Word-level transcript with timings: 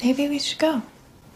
Maybe 0.00 0.28
we 0.28 0.38
should 0.38 0.60
go. 0.60 0.82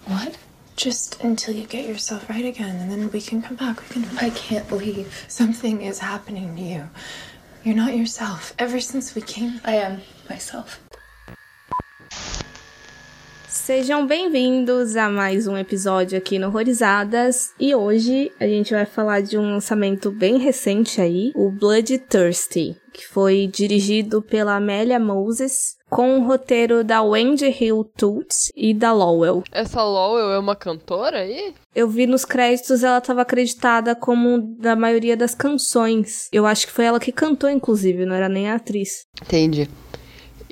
What? 0.07 0.39
Just 0.77 1.21
until 1.25 1.53
you 1.53 1.67
get 1.67 1.85
yourself 1.85 2.31
right 2.31 2.45
again, 2.45 2.77
and 2.77 2.91
then 2.91 3.11
we 3.13 3.21
can 3.21 3.43
come 3.43 3.57
back. 3.57 3.81
We 3.81 3.89
can. 3.89 4.05
I 4.19 4.31
can't 4.31 4.71
leave. 4.71 5.25
Something 5.27 5.83
is 5.83 5.99
happening 5.99 6.55
to 6.55 6.63
you. 6.63 6.89
You're 7.65 7.75
not 7.75 7.97
yourself. 7.97 8.55
Ever 8.61 8.81
since 8.81 9.17
we 9.17 9.23
came. 9.23 9.61
I 9.65 9.79
am 9.79 10.01
myself. 10.31 10.79
Sejam 13.49 14.07
bem-vindos 14.07 14.97
a 14.97 15.11
mais 15.11 15.47
um 15.47 15.59
episódio 15.59 16.17
aqui 16.17 16.39
no 16.39 16.47
Horrorizadas 16.47 17.53
e 17.61 17.75
hoje 17.75 18.33
a 18.41 18.47
gente 18.47 18.73
vai 18.73 18.87
falar 18.87 19.23
de 19.23 19.37
um 19.37 19.43
lançamento 19.43 20.11
bem 20.11 20.39
recente 20.39 21.01
aí, 21.01 21.33
o 21.35 21.51
Bloodthirsty, 21.51 22.77
que 22.93 23.07
foi 23.07 23.47
dirigido 23.47 24.23
pela 24.23 24.57
Amélia 24.57 24.99
Moses 24.99 25.77
com 25.93 26.19
o 26.19 26.25
roteiro 26.25 26.83
da 26.83 27.03
Wendy 27.03 27.55
Hill 27.61 27.85
Toots 27.85 28.51
e 28.57 28.73
da 28.73 28.95
Lowell. 28.95 29.45
Essa 29.53 29.85
Lowell 29.85 30.33
é 30.33 30.39
uma 30.39 30.57
cantora 30.57 31.19
aí? 31.19 31.53
Eu 31.75 31.87
vi 31.87 32.07
nos 32.07 32.25
créditos 32.25 32.83
ela 32.83 32.97
estava 32.97 33.21
acreditada 33.21 33.95
como 33.95 34.41
da 34.59 34.75
maioria 34.75 35.15
das 35.15 35.35
canções. 35.35 36.31
Eu 36.33 36.47
acho 36.47 36.67
que 36.67 36.73
foi 36.73 36.87
ela 36.87 36.99
que 36.99 37.13
cantou, 37.13 37.51
inclusive, 37.51 38.07
não 38.07 38.15
era 38.15 38.27
nem 38.27 38.49
a 38.49 38.55
atriz. 38.55 39.05
Entendi. 39.21 39.69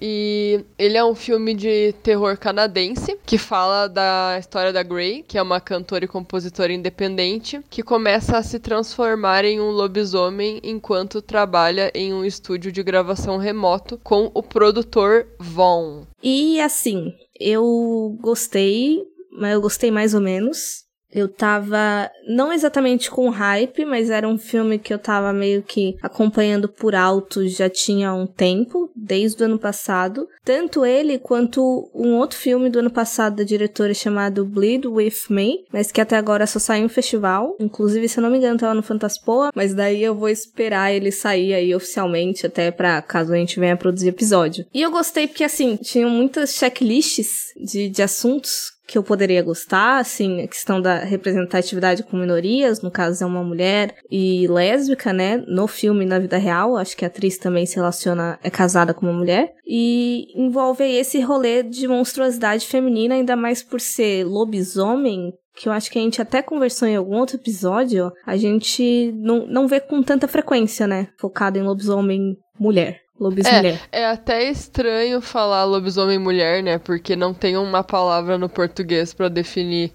E 0.01 0.65
ele 0.79 0.97
é 0.97 1.05
um 1.05 1.15
filme 1.15 1.55
de 1.55 1.93
terror 2.03 2.37
canadense 2.39 3.19
que 3.27 3.37
fala 3.37 3.87
da 3.87 4.37
história 4.39 4.73
da 4.73 4.83
Grey, 4.83 5.23
que 5.23 5.37
é 5.37 5.43
uma 5.43 5.61
cantora 5.61 6.05
e 6.05 6.09
compositora 6.09 6.73
independente, 6.73 7.61
que 7.69 7.83
começa 7.83 8.39
a 8.39 8.43
se 8.43 8.59
transformar 8.59 9.45
em 9.45 9.61
um 9.61 9.71
lobisomem 9.71 10.61
enquanto 10.63 11.21
trabalha 11.21 11.91
em 11.95 12.15
um 12.15 12.25
estúdio 12.25 12.73
de 12.73 12.83
gravação 12.83 13.37
remoto 13.37 13.99
com 14.03 14.31
o 14.35 14.43
produtor 14.43 15.27
Vaughn. 15.39 16.05
E 16.23 16.61
assim, 16.61 17.12
eu 17.39 18.17
gostei, 18.20 19.03
mas 19.33 19.53
eu 19.53 19.61
gostei 19.61 19.91
mais 19.91 20.14
ou 20.14 20.20
menos. 20.20 20.89
Eu 21.12 21.28
tava 21.28 22.11
não 22.28 22.53
exatamente 22.53 23.11
com 23.11 23.28
hype, 23.28 23.84
mas 23.84 24.11
era 24.11 24.28
um 24.28 24.39
filme 24.39 24.78
que 24.78 24.92
eu 24.92 24.98
tava 24.98 25.33
meio 25.33 25.62
que 25.62 25.97
acompanhando 26.02 26.69
por 26.69 26.94
alto 26.94 27.47
já 27.48 27.69
tinha 27.69 28.12
um 28.14 28.27
tempo, 28.27 28.91
desde 28.94 29.42
o 29.42 29.47
ano 29.47 29.58
passado. 29.58 30.28
Tanto 30.44 30.84
ele 30.84 31.19
quanto 31.19 31.91
um 31.94 32.17
outro 32.17 32.39
filme 32.39 32.70
do 32.70 32.78
ano 32.78 32.91
passado 32.91 33.36
da 33.36 33.44
diretora 33.44 33.92
chamado 33.92 34.44
Bleed 34.44 34.86
With 34.86 35.25
Me, 35.28 35.64
mas 35.72 35.91
que 35.91 36.00
até 36.00 36.17
agora 36.17 36.47
só 36.47 36.58
saiu 36.58 36.84
em 36.84 36.89
festival. 36.89 37.56
Inclusive, 37.58 38.08
se 38.08 38.19
eu 38.19 38.22
não 38.22 38.30
me 38.30 38.39
engano, 38.39 38.58
tava 38.58 38.74
no 38.74 38.83
Fantaspoa, 38.83 39.50
mas 39.55 39.74
daí 39.74 40.02
eu 40.02 40.14
vou 40.14 40.28
esperar 40.28 40.92
ele 40.92 41.11
sair 41.11 41.55
aí 41.55 41.74
oficialmente 41.74 42.47
até 42.47 42.70
pra 42.70 43.02
caso 43.02 43.33
a 43.33 43.36
gente 43.36 43.58
venha 43.58 43.77
produzir 43.77 44.08
episódio. 44.08 44.64
E 44.72 44.80
eu 44.80 44.91
gostei 44.91 45.27
porque 45.27 45.45
assim, 45.45 45.77
tinham 45.77 46.11
muitas 46.11 46.55
checklists 46.55 47.52
de, 47.56 47.89
de 47.89 48.02
assuntos 48.02 48.80
que 48.91 48.98
eu 48.98 49.05
poderia 49.05 49.41
gostar, 49.41 49.98
assim, 49.98 50.42
a 50.42 50.48
questão 50.48 50.83
da 50.83 50.96
representatividade 50.96 52.02
com 52.02 52.16
minorias, 52.16 52.83
no 52.83 52.91
caso 52.91 53.22
é 53.22 53.27
uma 53.27 53.44
mulher 53.44 53.94
e 54.10 54.48
lésbica, 54.48 55.12
né, 55.12 55.36
no 55.46 55.69
filme 55.69 56.05
e 56.05 56.08
na 56.08 56.19
vida 56.19 56.36
real, 56.36 56.77
acho 56.77 56.96
que 56.96 57.05
a 57.05 57.08
atriz 57.08 57.38
também 57.38 57.64
se 57.64 57.77
relaciona, 57.77 58.36
é 58.42 58.50
casada 58.50 58.92
com 58.92 59.06
uma 59.06 59.16
mulher, 59.16 59.55
e 59.64 60.27
envolve 60.34 60.83
aí 60.83 60.96
esse 60.96 61.20
rolê 61.20 61.62
de 61.62 61.86
monstruosidade 61.86 62.66
feminina, 62.66 63.14
ainda 63.14 63.36
mais 63.36 63.62
por 63.62 63.80
ser 63.80 64.24
lobisomem, 64.24 65.34
que 65.55 65.68
eu 65.68 65.72
acho 65.72 65.88
que 65.88 65.98
a 65.98 66.02
gente 66.02 66.20
até 66.20 66.42
conversou 66.42 66.88
em 66.88 66.96
algum 66.96 67.14
outro 67.16 67.36
episódio, 67.36 68.11
a 68.27 68.36
gente 68.36 69.12
não, 69.14 69.46
não 69.46 69.68
vê 69.68 69.78
com 69.78 70.02
tanta 70.02 70.27
frequência, 70.27 70.88
né, 70.88 71.06
focado 71.16 71.61
em 71.61 71.62
lobisomem 71.62 72.36
mulher. 72.58 73.02
Lobisomem. 73.21 73.79
É, 73.93 74.01
é 74.01 74.07
até 74.07 74.49
estranho 74.49 75.21
falar 75.21 75.65
lobisomem 75.65 76.19
mulher, 76.19 76.63
né? 76.63 76.79
Porque 76.79 77.15
não 77.15 77.35
tem 77.35 77.55
uma 77.57 77.85
palavra 77.85 78.39
no 78.39 78.49
português 78.49 79.13
para 79.13 79.29
definir. 79.29 79.92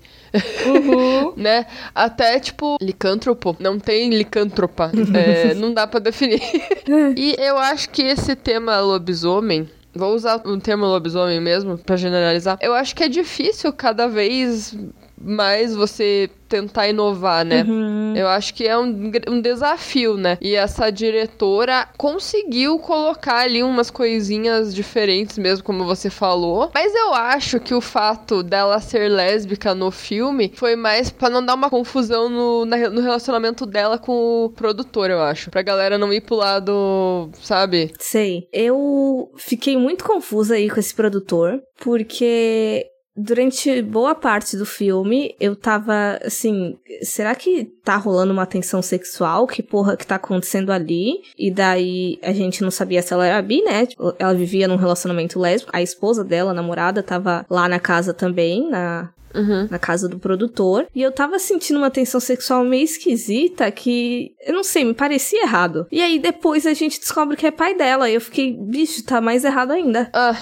Uhum. 0.63 1.33
né? 1.41 1.65
Até 1.93 2.39
tipo 2.39 2.77
licântropo. 2.79 3.57
Não 3.59 3.79
tem 3.79 4.11
licântropa. 4.11 4.91
é, 5.15 5.55
não 5.57 5.73
dá 5.73 5.87
para 5.87 5.99
definir. 5.99 6.39
e 7.17 7.35
eu 7.39 7.57
acho 7.57 7.89
que 7.89 8.03
esse 8.03 8.35
tema 8.35 8.79
lobisomem 8.79 9.67
Vou 9.97 10.13
usar 10.13 10.41
o 10.45 10.59
termo 10.59 10.85
lobisomem 10.85 11.39
mesmo 11.39 11.77
para 11.77 11.95
generalizar. 11.95 12.57
Eu 12.59 12.73
acho 12.73 12.93
que 12.93 13.01
é 13.01 13.07
difícil 13.07 13.71
cada 13.71 14.09
vez 14.09 14.75
mais 15.17 15.75
você 15.75 16.29
tentar 16.47 16.87
inovar, 16.87 17.43
né? 17.43 17.63
Uhum. 17.63 18.13
Eu 18.15 18.27
acho 18.27 18.53
que 18.53 18.67
é 18.67 18.77
um, 18.77 19.11
um 19.27 19.41
desafio, 19.41 20.15
né? 20.15 20.37
E 20.39 20.55
essa 20.55 20.91
diretora 20.91 21.87
conseguiu 21.97 22.79
colocar 22.79 23.39
ali 23.39 23.63
umas 23.63 23.89
coisinhas 23.89 24.73
diferentes 24.73 25.37
mesmo, 25.37 25.63
como 25.63 25.83
você 25.85 26.09
falou. 26.09 26.71
Mas 26.73 26.93
eu 26.93 27.13
acho 27.13 27.59
que 27.59 27.73
o 27.73 27.81
fato 27.81 28.43
dela 28.43 28.79
ser 28.79 29.09
lésbica 29.09 29.73
no 29.73 29.91
filme 29.91 30.51
foi 30.55 30.75
mais 30.75 31.09
para 31.09 31.29
não 31.29 31.45
dar 31.45 31.55
uma 31.55 31.69
confusão 31.69 32.29
no, 32.29 32.65
na, 32.65 32.89
no 32.89 33.01
relacionamento 33.01 33.65
dela 33.65 33.97
com 33.97 34.45
o 34.45 34.49
produtor, 34.49 35.09
eu 35.09 35.21
acho. 35.21 35.49
Pra 35.49 35.61
galera 35.61 35.97
não 35.97 36.13
ir 36.13 36.21
pro 36.21 36.35
lado, 36.35 37.29
sabe? 37.41 37.91
Sei. 37.99 38.47
Eu 38.53 39.31
fiquei 39.37 39.77
muito 39.77 40.03
confusa 40.03 40.55
aí 40.55 40.69
com 40.69 40.79
esse 40.79 40.93
produtor, 40.93 41.59
porque 41.79 42.85
durante 43.15 43.81
boa 43.81 44.13
parte 44.13 44.57
do 44.57 44.65
filme, 44.65 45.35
eu 45.39 45.55
tava 45.55 46.19
assim, 46.23 46.77
será 47.01 47.33
que 47.33 47.65
tá 47.83 47.95
rolando 47.95 48.33
uma 48.33 48.45
tensão 48.45 48.81
sexual? 48.81 49.47
Que 49.47 49.63
porra 49.63 49.95
que 49.95 50.05
tá 50.05 50.15
acontecendo 50.15 50.71
ali? 50.71 51.21
E 51.37 51.49
daí 51.49 52.19
a 52.21 52.33
gente 52.33 52.61
não 52.61 52.71
sabia 52.71 53.01
se 53.01 53.13
ela 53.13 53.25
era 53.25 53.41
bi, 53.41 53.61
né? 53.61 53.85
Tipo, 53.85 54.13
ela 54.19 54.33
vivia 54.33 54.67
num 54.67 54.75
relacionamento 54.75 55.39
lésbico. 55.39 55.71
A 55.73 55.81
esposa 55.81 56.23
dela, 56.23 56.51
a 56.51 56.53
namorada, 56.53 57.01
tava 57.01 57.45
lá 57.49 57.69
na 57.69 57.79
casa 57.79 58.13
também, 58.13 58.69
na, 58.69 59.09
Uhum. 59.35 59.67
na 59.69 59.77
casa 59.77 60.07
do 60.07 60.19
produtor. 60.19 60.87
E 60.95 61.01
eu 61.01 61.11
tava 61.11 61.37
sentindo 61.39 61.77
uma 61.77 61.91
tensão 61.91 62.19
sexual 62.19 62.63
meio 62.63 62.83
esquisita 62.83 63.69
que, 63.71 64.33
eu 64.45 64.53
não 64.53 64.63
sei, 64.63 64.83
me 64.85 64.93
parecia 64.93 65.43
errado. 65.43 65.87
E 65.91 66.01
aí 66.01 66.19
depois 66.19 66.65
a 66.65 66.73
gente 66.73 66.99
descobre 66.99 67.35
que 67.35 67.45
é 67.45 67.51
pai 67.51 67.75
dela. 67.75 68.09
E 68.09 68.15
eu 68.15 68.21
fiquei, 68.21 68.53
bicho, 68.53 69.03
tá 69.03 69.19
mais 69.19 69.43
errado 69.43 69.71
ainda. 69.71 70.09
Ah, 70.13 70.35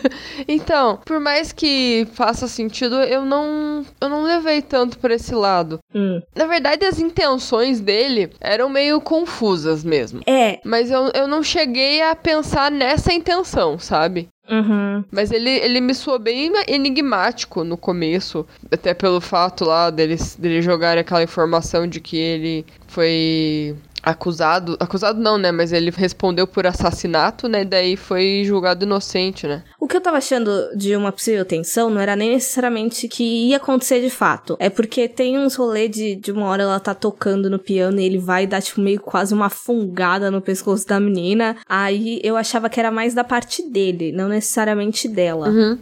então, 0.48 0.98
por 1.04 1.20
mais 1.20 1.52
que 1.52 2.06
faça 2.12 2.46
sentido, 2.48 2.96
eu 3.02 3.24
não, 3.24 3.84
eu 4.00 4.08
não 4.08 4.22
levei 4.22 4.62
tanto 4.62 4.98
por 4.98 5.10
esse 5.10 5.34
lado. 5.34 5.78
Hum. 5.94 6.20
Na 6.34 6.46
verdade, 6.46 6.84
as 6.84 6.98
intenções 6.98 7.80
dele 7.80 8.30
eram 8.40 8.68
meio 8.68 9.00
confusas 9.00 9.84
mesmo. 9.84 10.20
É. 10.26 10.60
Mas 10.64 10.90
eu, 10.90 11.10
eu 11.14 11.28
não 11.28 11.42
cheguei 11.42 12.02
a 12.02 12.14
pensar 12.14 12.70
nessa 12.70 13.12
intenção, 13.12 13.78
sabe? 13.78 14.28
Uhum. 14.50 15.04
Mas 15.12 15.30
ele, 15.30 15.50
ele 15.50 15.80
me 15.80 15.94
soou 15.94 16.18
bem 16.18 16.52
enigmático 16.66 17.62
no 17.62 17.76
começo. 17.76 18.44
Até 18.70 18.92
pelo 18.92 19.20
fato 19.20 19.64
lá 19.64 19.90
deles, 19.90 20.36
dele 20.36 20.60
jogarem 20.60 21.00
aquela 21.00 21.22
informação 21.22 21.86
de 21.86 22.00
que 22.00 22.16
ele 22.16 22.66
foi 22.88 23.76
acusado. 24.02 24.76
Acusado 24.80 25.20
não, 25.20 25.38
né? 25.38 25.52
Mas 25.52 25.72
ele 25.72 25.90
respondeu 25.90 26.46
por 26.46 26.66
assassinato, 26.66 27.48
né? 27.48 27.64
Daí 27.64 27.96
foi 27.96 28.42
julgado 28.44 28.84
inocente, 28.84 29.46
né? 29.46 29.62
O 29.78 29.86
que 29.86 29.96
eu 29.96 30.00
tava 30.00 30.18
achando 30.18 30.50
de 30.76 30.94
uma 30.96 31.12
possível 31.12 31.44
tensão 31.44 31.90
não 31.90 32.00
era 32.00 32.16
nem 32.16 32.30
necessariamente 32.30 33.08
que 33.08 33.48
ia 33.48 33.56
acontecer 33.56 34.00
de 34.00 34.10
fato. 34.10 34.56
É 34.58 34.70
porque 34.70 35.08
tem 35.08 35.38
uns 35.38 35.54
rolês 35.54 35.90
de, 35.90 36.16
de 36.16 36.32
uma 36.32 36.46
hora 36.46 36.62
ela 36.62 36.80
tá 36.80 36.94
tocando 36.94 37.50
no 37.50 37.58
piano 37.58 38.00
e 38.00 38.04
ele 38.04 38.18
vai 38.18 38.46
dar, 38.46 38.62
tipo, 38.62 38.80
meio 38.80 39.00
quase 39.00 39.34
uma 39.34 39.50
fungada 39.50 40.30
no 40.30 40.40
pescoço 40.40 40.86
da 40.86 41.00
menina. 41.00 41.56
Aí 41.68 42.20
eu 42.22 42.36
achava 42.36 42.68
que 42.68 42.80
era 42.80 42.90
mais 42.90 43.14
da 43.14 43.24
parte 43.24 43.68
dele, 43.70 44.12
não 44.12 44.28
necessariamente 44.28 45.08
dela. 45.08 45.48
Uhum. 45.48 45.78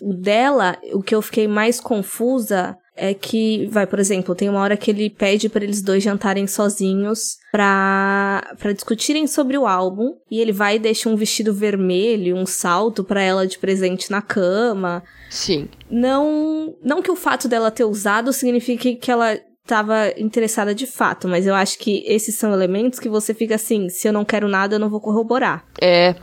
O 0.00 0.14
dela, 0.14 0.76
o 0.92 1.02
que 1.02 1.14
eu 1.14 1.20
fiquei 1.20 1.48
mais 1.48 1.80
confusa 1.80 2.76
é 2.98 3.14
que, 3.14 3.66
vai, 3.66 3.86
por 3.86 3.98
exemplo, 3.98 4.34
tem 4.34 4.48
uma 4.48 4.60
hora 4.60 4.76
que 4.76 4.90
ele 4.90 5.08
pede 5.08 5.48
para 5.48 5.64
eles 5.64 5.80
dois 5.80 6.02
jantarem 6.02 6.46
sozinhos 6.46 7.38
pra, 7.52 8.54
pra 8.58 8.72
discutirem 8.72 9.26
sobre 9.26 9.56
o 9.56 9.66
álbum. 9.66 10.16
E 10.30 10.40
ele 10.40 10.52
vai 10.52 10.76
e 10.76 10.80
deixa 10.80 11.08
um 11.08 11.16
vestido 11.16 11.54
vermelho, 11.54 12.36
um 12.36 12.44
salto 12.44 13.04
pra 13.04 13.22
ela 13.22 13.46
de 13.46 13.58
presente 13.58 14.10
na 14.10 14.20
cama. 14.20 15.02
Sim. 15.30 15.68
Não, 15.90 16.74
não 16.82 17.00
que 17.00 17.10
o 17.10 17.16
fato 17.16 17.48
dela 17.48 17.70
ter 17.70 17.84
usado 17.84 18.32
signifique 18.32 18.96
que 18.96 19.10
ela 19.10 19.38
estava 19.62 20.12
interessada 20.16 20.74
de 20.74 20.86
fato, 20.86 21.28
mas 21.28 21.46
eu 21.46 21.54
acho 21.54 21.78
que 21.78 22.02
esses 22.06 22.34
são 22.34 22.52
elementos 22.54 22.98
que 22.98 23.08
você 23.08 23.34
fica 23.34 23.56
assim, 23.56 23.90
se 23.90 24.08
eu 24.08 24.12
não 24.12 24.24
quero 24.24 24.48
nada, 24.48 24.76
eu 24.76 24.78
não 24.78 24.88
vou 24.88 25.00
corroborar. 25.00 25.62
É. 25.80 26.14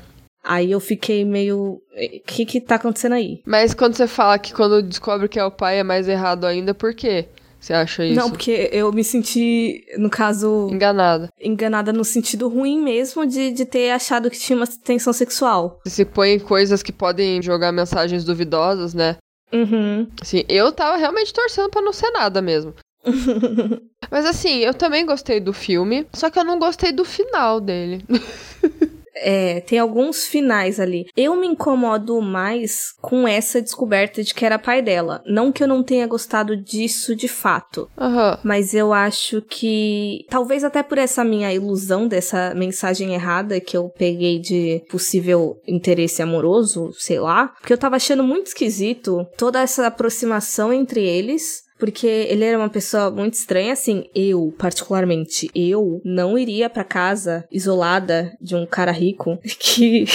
Aí 0.45 0.71
eu 0.71 0.79
fiquei 0.79 1.25
meio. 1.25 1.57
O 1.57 1.81
que 2.27 2.45
que 2.45 2.61
tá 2.61 2.75
acontecendo 2.75 3.13
aí? 3.13 3.41
Mas 3.45 3.73
quando 3.73 3.95
você 3.95 4.05
fala 4.05 4.37
que 4.37 4.53
quando 4.53 4.83
descobre 4.83 5.27
que 5.27 5.39
é 5.39 5.43
o 5.43 5.49
pai 5.49 5.79
é 5.79 5.83
mais 5.83 6.07
errado 6.07 6.45
ainda, 6.45 6.73
por 6.73 6.93
quê? 6.93 7.27
Você 7.59 7.73
acha 7.73 8.05
isso? 8.05 8.15
Não, 8.15 8.29
porque 8.29 8.69
eu 8.71 8.91
me 8.91 9.03
senti, 9.03 9.83
no 9.97 10.07
caso, 10.07 10.69
Enganada. 10.71 11.29
enganada 11.41 11.91
no 11.91 12.05
sentido 12.05 12.47
ruim 12.47 12.79
mesmo 12.79 13.25
de, 13.25 13.51
de 13.51 13.65
ter 13.65 13.89
achado 13.89 14.29
que 14.29 14.37
tinha 14.37 14.55
uma 14.55 14.67
tensão 14.67 15.11
sexual. 15.11 15.79
Você 15.83 15.89
se 15.89 16.05
põe 16.05 16.33
em 16.33 16.39
coisas 16.39 16.83
que 16.83 16.91
podem 16.91 17.41
jogar 17.41 17.71
mensagens 17.71 18.23
duvidosas, 18.23 18.93
né? 18.93 19.17
Uhum. 19.51 20.07
Assim, 20.21 20.43
eu 20.47 20.71
tava 20.71 20.97
realmente 20.97 21.33
torcendo 21.33 21.71
pra 21.71 21.81
não 21.81 21.91
ser 21.91 22.11
nada 22.11 22.39
mesmo. 22.39 22.75
Mas 24.11 24.27
assim, 24.27 24.59
eu 24.59 24.73
também 24.75 25.03
gostei 25.03 25.39
do 25.39 25.51
filme, 25.51 26.05
só 26.13 26.29
que 26.29 26.37
eu 26.37 26.43
não 26.43 26.59
gostei 26.59 26.91
do 26.91 27.03
final 27.03 27.59
dele. 27.59 28.05
É, 29.15 29.61
tem 29.61 29.79
alguns 29.79 30.27
finais 30.27 30.79
ali. 30.79 31.07
Eu 31.15 31.35
me 31.35 31.47
incomodo 31.47 32.21
mais 32.21 32.93
com 33.01 33.27
essa 33.27 33.61
descoberta 33.61 34.23
de 34.23 34.33
que 34.33 34.45
era 34.45 34.59
pai 34.59 34.81
dela. 34.81 35.21
Não 35.25 35.51
que 35.51 35.63
eu 35.63 35.67
não 35.67 35.83
tenha 35.83 36.07
gostado 36.07 36.55
disso 36.55 37.15
de 37.15 37.27
fato. 37.27 37.89
Aham. 37.97 38.39
Mas 38.43 38.73
eu 38.73 38.93
acho 38.93 39.41
que. 39.41 40.25
Talvez 40.29 40.63
até 40.63 40.83
por 40.83 40.97
essa 40.97 41.23
minha 41.23 41.53
ilusão 41.53 42.07
dessa 42.07 42.53
mensagem 42.55 43.13
errada 43.13 43.59
que 43.59 43.77
eu 43.77 43.89
peguei 43.89 44.39
de 44.39 44.83
possível 44.89 45.57
interesse 45.67 46.21
amoroso, 46.21 46.91
sei 46.93 47.19
lá. 47.19 47.47
Porque 47.59 47.73
eu 47.73 47.77
tava 47.77 47.95
achando 47.95 48.23
muito 48.23 48.47
esquisito 48.47 49.25
toda 49.37 49.61
essa 49.61 49.87
aproximação 49.87 50.73
entre 50.73 51.01
eles. 51.03 51.64
Porque 51.77 52.07
ele 52.07 52.45
era 52.45 52.57
uma 52.57 52.69
pessoa 52.69 53.11
muito 53.11 53.33
estranha, 53.33 53.73
assim, 53.73 54.05
eu, 54.15 54.53
particularmente, 54.57 55.49
eu 55.53 56.01
não 56.05 56.37
iria 56.37 56.69
pra 56.69 56.83
casa 56.83 57.45
isolada 57.51 58.35
de 58.39 58.55
um 58.55 58.65
cara 58.65 58.91
rico 58.91 59.37
que 59.59 60.05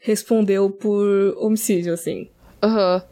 respondeu 0.00 0.70
por 0.70 1.06
homicídio, 1.38 1.92
assim. 1.92 2.28
Aham. 2.62 3.02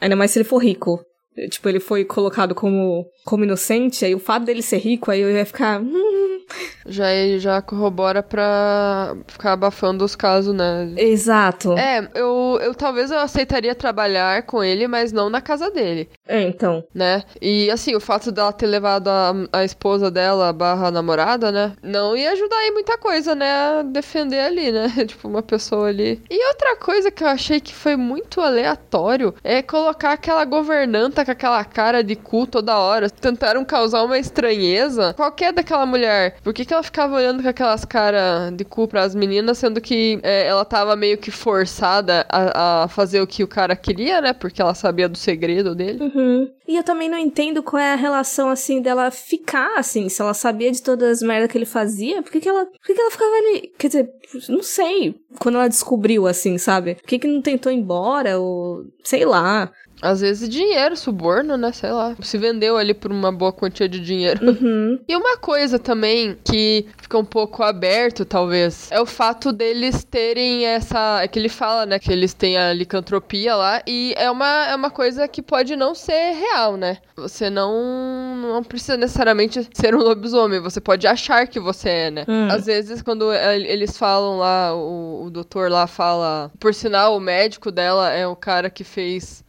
Ainda 0.00 0.16
mais 0.16 0.30
se 0.30 0.38
ele 0.38 0.48
for 0.48 0.58
rico. 0.58 1.04
Tipo, 1.50 1.68
ele 1.68 1.80
foi 1.80 2.04
colocado 2.04 2.54
como, 2.54 3.06
como 3.24 3.44
inocente, 3.44 4.04
aí 4.04 4.14
o 4.14 4.18
fato 4.20 4.44
dele 4.44 4.62
ser 4.62 4.78
rico, 4.78 5.10
aí 5.10 5.20
eu 5.20 5.30
ia 5.30 5.44
ficar. 5.44 5.80
"Hum, 5.80 6.40
Já, 6.86 7.06
já 7.38 7.62
corrobora 7.62 8.22
pra 8.22 9.16
ficar 9.26 9.52
abafando 9.52 10.04
os 10.04 10.14
casos, 10.14 10.54
né? 10.54 10.92
Exato. 10.98 11.72
É, 11.78 12.06
eu, 12.14 12.58
eu 12.62 12.74
talvez 12.74 13.10
eu 13.10 13.18
aceitaria 13.18 13.74
trabalhar 13.74 14.42
com 14.42 14.62
ele, 14.62 14.86
mas 14.86 15.10
não 15.10 15.30
na 15.30 15.40
casa 15.40 15.70
dele, 15.70 16.08
É, 16.28 16.42
então. 16.42 16.84
né? 16.94 17.22
E 17.40 17.70
assim, 17.70 17.94
o 17.96 18.00
fato 18.00 18.30
dela 18.30 18.52
ter 18.52 18.66
levado 18.66 19.08
a, 19.08 19.32
a 19.54 19.64
esposa 19.64 20.10
dela 20.10 20.52
barra 20.52 20.90
namorada, 20.90 21.50
né? 21.50 21.72
Não 21.82 22.14
ia 22.14 22.32
ajudar 22.32 22.62
em 22.66 22.72
muita 22.72 22.98
coisa, 22.98 23.34
né? 23.34 23.50
A 23.50 23.82
defender 23.82 24.40
ali, 24.40 24.70
né? 24.70 24.92
tipo, 25.08 25.26
uma 25.26 25.42
pessoa 25.42 25.88
ali. 25.88 26.22
E 26.30 26.48
outra 26.48 26.76
coisa 26.76 27.10
que 27.10 27.24
eu 27.24 27.28
achei 27.28 27.58
que 27.60 27.74
foi 27.74 27.96
muito 27.96 28.42
aleatório 28.42 29.34
é 29.42 29.62
colocar 29.62 30.12
aquela 30.12 30.44
governanta 30.44 31.23
com 31.24 31.30
aquela 31.30 31.64
cara 31.64 32.02
de 32.02 32.16
cu 32.16 32.46
toda 32.46 32.78
hora. 32.78 33.10
Tentaram 33.10 33.64
causar 33.64 34.02
uma 34.02 34.18
estranheza. 34.18 35.14
Qual 35.14 35.32
que 35.32 35.44
é 35.44 35.52
daquela 35.52 35.86
mulher? 35.86 36.36
Por 36.42 36.52
que, 36.52 36.64
que 36.64 36.72
ela 36.72 36.82
ficava 36.82 37.16
olhando 37.16 37.42
com 37.42 37.48
aquelas 37.48 37.84
caras 37.84 38.54
de 38.54 38.64
cu 38.64 38.88
pras 38.88 39.14
meninas, 39.14 39.58
sendo 39.58 39.80
que 39.80 40.18
é, 40.22 40.46
ela 40.46 40.64
tava 40.64 40.96
meio 40.96 41.18
que 41.18 41.30
forçada 41.30 42.26
a, 42.28 42.84
a 42.84 42.88
fazer 42.88 43.20
o 43.20 43.26
que 43.26 43.42
o 43.42 43.48
cara 43.48 43.76
queria, 43.76 44.20
né? 44.20 44.32
Porque 44.32 44.60
ela 44.60 44.74
sabia 44.74 45.08
do 45.08 45.18
segredo 45.18 45.74
dele. 45.74 46.02
Uhum. 46.02 46.48
E 46.66 46.76
eu 46.76 46.82
também 46.82 47.10
não 47.10 47.18
entendo 47.18 47.62
qual 47.62 47.80
é 47.80 47.92
a 47.92 47.96
relação, 47.96 48.48
assim, 48.48 48.80
dela 48.80 49.10
ficar, 49.10 49.78
assim, 49.78 50.08
se 50.08 50.22
ela 50.22 50.32
sabia 50.32 50.72
de 50.72 50.82
todas 50.82 51.18
as 51.18 51.22
merdas 51.22 51.50
que 51.50 51.58
ele 51.58 51.66
fazia, 51.66 52.22
por 52.22 52.32
que, 52.32 52.40
que 52.40 52.48
ela. 52.48 52.64
Por 52.64 52.80
que, 52.86 52.94
que 52.94 53.00
ela 53.00 53.10
ficava 53.10 53.30
ali? 53.30 53.72
Quer 53.78 53.86
dizer, 53.88 54.10
não 54.48 54.62
sei. 54.62 55.14
Quando 55.38 55.56
ela 55.56 55.68
descobriu, 55.68 56.26
assim, 56.26 56.56
sabe? 56.56 56.94
Por 56.94 57.06
que, 57.06 57.18
que 57.18 57.28
não 57.28 57.42
tentou 57.42 57.70
ir 57.70 57.76
embora? 57.76 58.38
Ou. 58.38 58.84
sei 59.02 59.24
lá. 59.24 59.70
Às 60.04 60.20
vezes 60.20 60.48
dinheiro, 60.48 60.96
suborno, 60.96 61.56
né? 61.56 61.72
Sei 61.72 61.90
lá. 61.90 62.14
Se 62.20 62.36
vendeu 62.36 62.76
ali 62.76 62.92
por 62.92 63.10
uma 63.10 63.32
boa 63.32 63.52
quantia 63.52 63.88
de 63.88 63.98
dinheiro. 63.98 64.46
Uhum. 64.46 65.00
E 65.06 65.16
uma 65.16 65.36
coisa 65.36 65.78
também 65.78 66.36
que 66.44 66.86
fica 66.96 67.18
um 67.18 67.24
pouco 67.24 67.62
aberto, 67.62 68.24
talvez, 68.24 68.90
é 68.90 69.00
o 69.00 69.06
fato 69.06 69.52
deles 69.52 70.02
terem 70.02 70.64
essa. 70.66 71.22
É 71.22 71.28
que 71.28 71.38
ele 71.38 71.48
fala, 71.48 71.86
né? 71.86 71.98
Que 71.98 72.12
eles 72.12 72.34
têm 72.34 72.56
a 72.56 72.72
licantropia 72.72 73.54
lá. 73.54 73.82
E 73.86 74.14
é 74.16 74.30
uma, 74.30 74.66
é 74.66 74.74
uma 74.74 74.90
coisa 74.90 75.28
que 75.28 75.42
pode 75.42 75.76
não 75.76 75.94
ser 75.94 76.32
real, 76.32 76.76
né? 76.76 76.98
Você 77.16 77.48
não, 77.48 78.36
não 78.36 78.64
precisa 78.64 78.96
necessariamente 78.96 79.68
ser 79.72 79.94
um 79.94 79.98
lobisomem. 79.98 80.60
Você 80.60 80.80
pode 80.80 81.06
achar 81.06 81.46
que 81.46 81.60
você 81.60 81.88
é, 81.88 82.10
né? 82.10 82.24
Hum. 82.26 82.48
Às 82.50 82.66
vezes, 82.66 83.02
quando 83.02 83.30
é, 83.30 83.56
eles 83.56 83.96
falam 83.96 84.38
lá, 84.38 84.74
o, 84.74 85.24
o 85.26 85.30
doutor 85.30 85.70
lá 85.70 85.86
fala. 85.86 86.50
Por 86.58 86.74
sinal, 86.74 87.16
o 87.16 87.20
médico 87.20 87.70
dela 87.70 88.10
é 88.10 88.26
o 88.26 88.34
cara 88.34 88.68
que 88.68 88.84
fez 88.84 89.44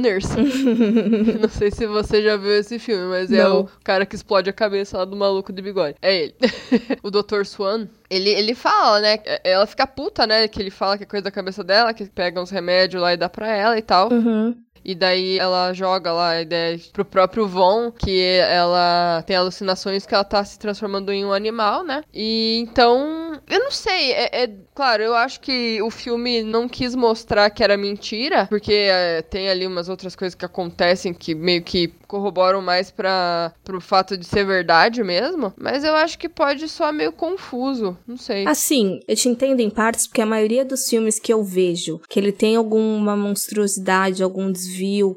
scanners. 0.00 0.24
não 1.40 1.48
sei 1.48 1.70
se 1.70 1.86
você 1.86 2.22
já 2.22 2.36
viu 2.36 2.52
esse 2.52 2.78
filme, 2.78 3.06
mas 3.08 3.30
é 3.30 3.42
Não. 3.42 3.62
o 3.62 3.68
cara 3.84 4.06
que 4.06 4.14
explode 4.14 4.48
a 4.48 4.52
cabeça 4.52 4.98
lá 4.98 5.04
do 5.04 5.16
maluco 5.16 5.52
de 5.52 5.62
bigode. 5.62 5.96
É 6.00 6.16
ele. 6.16 6.34
o 7.02 7.10
Dr. 7.10 7.44
Swan. 7.44 7.86
Ele, 8.08 8.30
ele 8.30 8.54
fala, 8.54 9.00
né? 9.00 9.18
Ela 9.44 9.66
fica 9.66 9.86
puta, 9.86 10.26
né? 10.26 10.48
Que 10.48 10.60
ele 10.60 10.70
fala 10.70 10.96
que 10.96 11.04
é 11.04 11.06
coisa 11.06 11.24
da 11.24 11.30
cabeça 11.30 11.62
dela, 11.62 11.94
que 11.94 12.06
pega 12.06 12.40
uns 12.40 12.50
remédios 12.50 13.00
lá 13.00 13.12
e 13.12 13.16
dá 13.16 13.28
pra 13.28 13.48
ela 13.48 13.78
e 13.78 13.82
tal. 13.82 14.12
Uhum. 14.12 14.56
E 14.84 14.94
daí 14.94 15.38
ela 15.38 15.72
joga 15.72 16.12
lá 16.12 16.30
a 16.30 16.42
ideia 16.42 16.78
pro 16.92 17.04
próprio 17.04 17.46
Von, 17.46 17.90
que 17.92 18.20
ela 18.22 19.22
tem 19.26 19.36
alucinações 19.36 20.06
que 20.06 20.14
ela 20.14 20.24
tá 20.24 20.44
se 20.44 20.58
transformando 20.58 21.12
em 21.12 21.24
um 21.24 21.32
animal, 21.32 21.84
né? 21.84 22.02
E 22.12 22.58
então, 22.60 23.38
eu 23.48 23.58
não 23.60 23.70
sei, 23.70 24.12
é, 24.12 24.44
é- 24.44 24.50
claro, 24.74 25.02
eu 25.02 25.14
acho 25.14 25.40
que 25.40 25.80
o 25.82 25.90
filme 25.90 26.42
não 26.42 26.68
quis 26.68 26.94
mostrar 26.94 27.50
que 27.50 27.62
era 27.62 27.76
mentira, 27.76 28.46
porque 28.46 28.72
é, 28.72 29.22
tem 29.22 29.48
ali 29.48 29.66
umas 29.66 29.88
outras 29.88 30.16
coisas 30.16 30.34
que 30.34 30.44
acontecem 30.44 31.12
que 31.12 31.34
meio 31.34 31.62
que 31.62 31.88
corroboram 32.06 32.60
mais 32.60 32.90
para 32.90 33.52
pro 33.62 33.80
fato 33.80 34.16
de 34.16 34.26
ser 34.26 34.44
verdade 34.44 35.02
mesmo, 35.04 35.52
mas 35.56 35.84
eu 35.84 35.94
acho 35.94 36.18
que 36.18 36.28
pode 36.28 36.68
soar 36.68 36.92
meio 36.92 37.12
confuso, 37.12 37.96
não 38.06 38.16
sei. 38.16 38.46
Assim, 38.46 39.00
eu 39.06 39.14
te 39.14 39.28
entendo 39.28 39.60
em 39.60 39.70
partes 39.70 40.06
porque 40.06 40.20
a 40.22 40.26
maioria 40.26 40.64
dos 40.64 40.88
filmes 40.88 41.20
que 41.20 41.32
eu 41.32 41.44
vejo, 41.44 42.00
que 42.08 42.18
ele 42.18 42.32
tem 42.32 42.56
alguma 42.56 43.16
monstruosidade, 43.16 44.22
algum 44.22 44.50
desvio, 44.50 44.69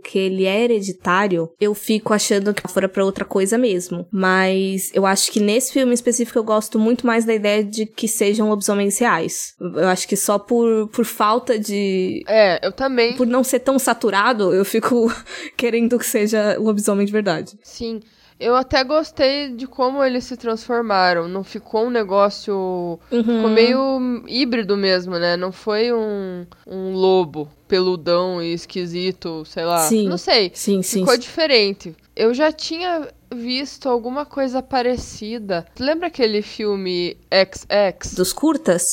que 0.04 0.18
ele 0.18 0.46
é 0.46 0.64
hereditário, 0.64 1.50
eu 1.60 1.74
fico 1.74 2.14
achando 2.14 2.54
que 2.54 2.68
fora 2.68 2.88
pra 2.88 3.06
outra 3.06 3.26
coisa 3.26 3.58
mesmo. 3.58 4.08
Mas 4.12 4.92
eu 4.94 5.06
acho 5.06 5.32
que 5.32 5.40
nesse 5.40 5.74
filme 5.74 5.94
específico 5.94 6.38
eu 6.38 6.44
gosto 6.44 6.80
muito 6.80 7.06
mais 7.06 7.26
da 7.26 7.34
ideia 7.34 7.64
de 7.64 7.86
que 7.86 8.08
sejam 8.08 8.50
lobisomens 8.50 8.98
reais. 8.98 9.54
Eu 9.60 9.88
acho 9.88 10.08
que 10.08 10.16
só 10.16 10.38
por, 10.38 10.88
por 10.90 11.06
falta 11.06 11.58
de. 11.58 12.24
É, 12.28 12.66
eu 12.66 12.72
também. 12.72 13.16
Por 13.16 13.28
não 13.28 13.44
ser 13.44 13.60
tão 13.60 13.78
saturado, 13.78 14.54
eu 14.54 14.66
fico 14.66 15.12
querendo 15.58 15.98
que 16.00 16.06
seja 16.06 16.58
lobisomem 16.58 17.06
de 17.06 17.12
verdade. 17.12 17.58
Sim. 17.64 18.00
Eu 18.44 18.58
até 18.58 18.84
gostei 18.84 19.52
de 19.56 19.66
como 19.66 20.04
eles 20.04 20.26
se 20.26 20.36
transformaram. 20.36 21.30
Não 21.30 21.46
ficou 21.46 21.86
um 21.86 21.90
negócio. 21.90 23.00
Ficou 23.10 23.50
meio 23.50 24.22
híbrido 24.28 24.76
mesmo, 24.76 25.18
né? 25.18 25.38
Não 25.38 25.50
foi 25.50 25.94
um, 25.94 26.46
um 26.68 26.92
lobo 26.94 27.50
peludão 27.70 28.44
e 28.44 28.52
esquisito, 28.52 29.46
sei 29.46 29.64
lá. 29.64 29.88
Sim. 29.88 30.10
Não 30.10 30.18
sei. 30.18 30.52
Sim, 30.54 30.82
sim. 30.82 31.00
Ficou 31.00 31.18
diferente. 31.18 31.96
Eu 32.14 32.34
já 32.34 32.52
tinha 32.52 33.08
visto 33.34 33.88
alguma 33.88 34.26
coisa 34.26 34.62
parecida. 34.62 35.66
Lembra 35.80 36.08
aquele 36.08 36.42
filme 36.42 37.16
XX? 37.32 38.14
Dos 38.14 38.34
curtas? 38.34 38.84